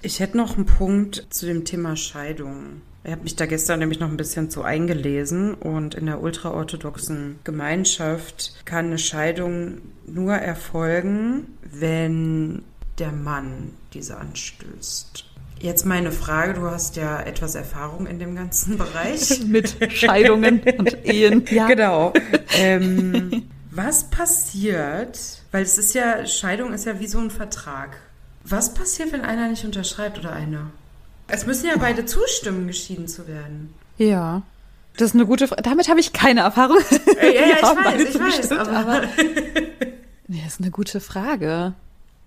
[0.01, 2.81] Ich hätte noch einen Punkt zu dem Thema Scheidung.
[3.03, 7.39] Ich habe mich da gestern nämlich noch ein bisschen zu eingelesen und in der ultraorthodoxen
[7.43, 12.63] Gemeinschaft kann eine Scheidung nur erfolgen, wenn
[12.97, 15.25] der Mann diese anstößt.
[15.59, 19.39] Jetzt meine Frage, du hast ja etwas Erfahrung in dem ganzen Bereich.
[19.45, 21.45] Mit Scheidungen und Ehen.
[21.51, 21.67] Ja.
[21.67, 22.13] Genau.
[22.57, 25.19] ähm, was passiert,
[25.51, 27.97] weil es ist ja, Scheidung ist ja wie so ein Vertrag.
[28.43, 30.67] Was passiert, wenn einer nicht unterschreibt oder eine?
[31.27, 33.73] Es müssen ja beide zustimmen, geschieden zu werden.
[33.97, 34.41] Ja.
[34.97, 35.61] Das ist eine gute Frage.
[35.61, 36.77] Damit habe ich keine Erfahrung.
[37.21, 39.01] Äh, ja, ja, ich weiß, ich weiß, zugestimmt, aber-
[40.27, 41.73] Nee, das ist eine gute Frage.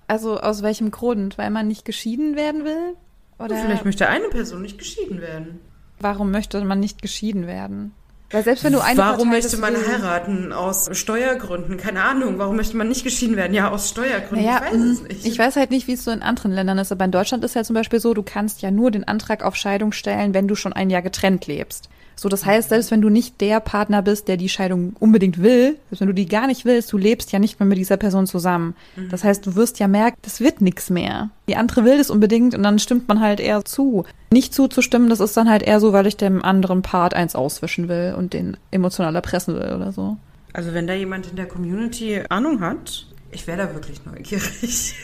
[0.06, 1.38] Also aus welchem Grund?
[1.38, 2.94] Weil man nicht geschieden werden will?
[3.38, 5.60] Oder Vielleicht möchte eine Person nicht geschieden werden.
[5.98, 7.92] warum möchte man nicht geschieden werden?
[8.30, 10.52] Weil selbst wenn du eine Warum Partei möchte man heiraten?
[10.54, 11.76] Aus Steuergründen?
[11.76, 12.38] Keine Ahnung.
[12.38, 13.52] Warum möchte man nicht geschieden werden?
[13.52, 14.46] Ja, aus Steuergründen.
[14.46, 15.26] Naja, ich weiß es mh, nicht.
[15.26, 17.54] ich weiß halt nicht, wie es so in anderen Ländern ist, aber in Deutschland ist
[17.54, 20.54] ja zum Beispiel so, du kannst ja nur den Antrag auf Scheidung stellen, wenn du
[20.54, 21.90] schon ein Jahr getrennt lebst.
[22.14, 25.76] So, das heißt, selbst wenn du nicht der Partner bist, der die Scheidung unbedingt will,
[25.88, 28.26] selbst wenn du die gar nicht willst, du lebst ja nicht mehr mit dieser Person
[28.26, 28.74] zusammen.
[29.10, 31.30] Das heißt, du wirst ja merken, das wird nix mehr.
[31.48, 34.04] Die andere will das unbedingt und dann stimmt man halt eher zu.
[34.30, 37.88] Nicht zuzustimmen, das ist dann halt eher so, weil ich dem anderen Part eins auswischen
[37.88, 40.16] will und den emotional erpressen will oder so.
[40.52, 44.94] Also wenn da jemand in der Community Ahnung hat, ich wäre da wirklich neugierig.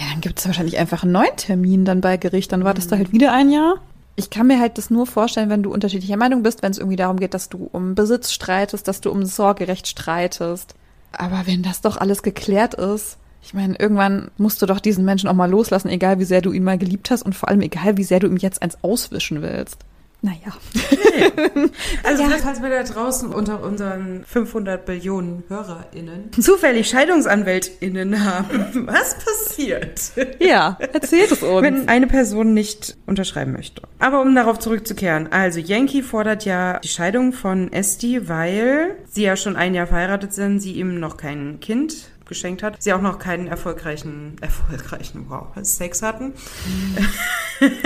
[0.00, 2.52] Ja, dann gibt es wahrscheinlich einfach einen neuen Termin dann bei Gericht.
[2.52, 2.90] Dann wartest mhm.
[2.90, 3.80] du halt wieder ein Jahr.
[4.18, 6.96] Ich kann mir halt das nur vorstellen, wenn du unterschiedlicher Meinung bist, wenn es irgendwie
[6.96, 10.74] darum geht, dass du um Besitz streitest, dass du um Sorgerecht streitest.
[11.12, 15.28] Aber wenn das doch alles geklärt ist, ich meine, irgendwann musst du doch diesen Menschen
[15.28, 17.96] auch mal loslassen, egal wie sehr du ihn mal geliebt hast und vor allem egal
[17.96, 19.78] wie sehr du ihm jetzt eins auswischen willst.
[20.20, 20.38] Naja.
[20.74, 21.70] Nee.
[22.02, 22.30] Also, ja.
[22.42, 30.12] falls wir da draußen unter unseren 500 Billionen HörerInnen zufällig ScheidungsanwältInnen haben, was passiert?
[30.40, 31.62] Ja, erzählt es uns.
[31.62, 33.82] Wenn eine Person nicht unterschreiben möchte.
[33.98, 39.36] Aber um darauf zurückzukehren, also Yankee fordert ja die Scheidung von Esti, weil sie ja
[39.36, 42.82] schon ein Jahr verheiratet sind, sie ihm noch kein Kind geschenkt hat.
[42.82, 46.34] Sie auch noch keinen erfolgreichen, erfolgreichen, wow, Sex hatten.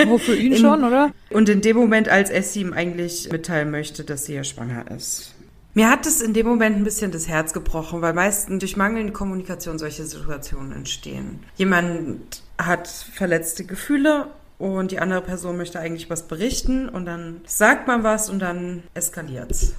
[0.07, 1.11] Oh, für ihn in, schon, oder?
[1.29, 5.33] Und in dem Moment, als Essie ihm eigentlich mitteilen möchte, dass sie ja schwanger ist.
[5.75, 9.11] Mir hat es in dem Moment ein bisschen das Herz gebrochen, weil meistens durch mangelnde
[9.11, 11.39] Kommunikation solche Situationen entstehen.
[11.55, 14.27] Jemand hat verletzte Gefühle
[14.59, 18.83] und die andere Person möchte eigentlich was berichten und dann sagt man was und dann
[18.93, 19.73] eskaliert's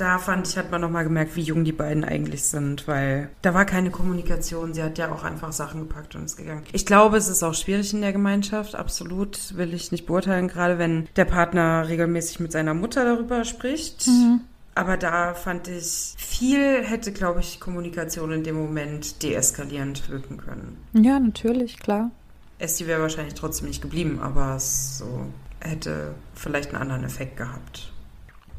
[0.00, 3.52] da fand ich, hat man nochmal gemerkt, wie jung die beiden eigentlich sind, weil da
[3.52, 4.72] war keine Kommunikation.
[4.72, 6.62] Sie hat ja auch einfach Sachen gepackt und ist gegangen.
[6.72, 10.78] Ich glaube, es ist auch schwierig in der Gemeinschaft, absolut, will ich nicht beurteilen, gerade
[10.78, 14.06] wenn der Partner regelmäßig mit seiner Mutter darüber spricht.
[14.06, 14.40] Mhm.
[14.74, 20.78] Aber da fand ich, viel hätte, glaube ich, Kommunikation in dem Moment deeskalierend wirken können.
[20.94, 22.10] Ja, natürlich, klar.
[22.58, 25.26] Esti wäre wahrscheinlich trotzdem nicht geblieben, aber es so
[25.60, 27.89] hätte vielleicht einen anderen Effekt gehabt.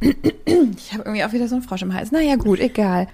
[0.01, 2.11] Ich habe irgendwie auch wieder so einen Frosch im Hals.
[2.11, 3.07] Naja, gut, egal.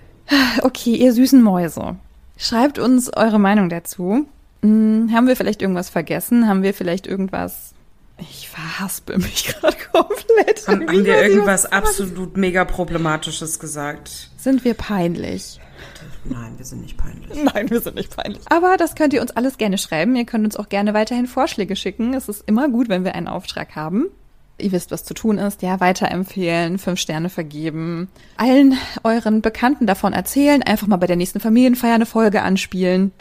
[0.61, 1.97] Okay, ihr süßen Mäuse.
[2.37, 4.27] Schreibt uns eure Meinung dazu.
[4.61, 6.47] Hm, haben wir vielleicht irgendwas vergessen?
[6.47, 7.73] Haben wir vielleicht irgendwas.
[8.19, 10.67] Ich verhaspel mich gerade komplett.
[10.67, 14.31] Haben, haben wir irgendwas absolut mega Problematisches gesagt?
[14.37, 15.59] Sind wir peinlich?
[16.25, 17.43] Nein, wir sind nicht peinlich.
[17.53, 18.41] Nein, wir sind nicht peinlich.
[18.49, 20.15] Aber das könnt ihr uns alles gerne schreiben.
[20.15, 22.13] Ihr könnt uns auch gerne weiterhin Vorschläge schicken.
[22.13, 24.07] Es ist immer gut, wenn wir einen Auftrag haben.
[24.59, 25.61] Ihr wisst, was zu tun ist.
[25.61, 31.39] Ja, weiterempfehlen, fünf Sterne vergeben, allen euren Bekannten davon erzählen, einfach mal bei der nächsten
[31.39, 33.11] Familienfeier eine Folge anspielen.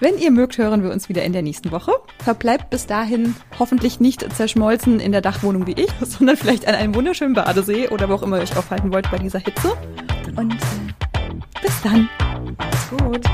[0.00, 1.92] Wenn ihr mögt, hören wir uns wieder in der nächsten Woche.
[2.18, 6.94] Verbleibt bis dahin hoffentlich nicht zerschmolzen in der Dachwohnung wie ich, sondern vielleicht an einem
[6.94, 9.72] wunderschönen Badesee oder wo auch immer ihr euch aufhalten wollt bei dieser Hitze.
[10.36, 12.08] Und äh, bis dann.
[12.58, 13.24] Macht's gut.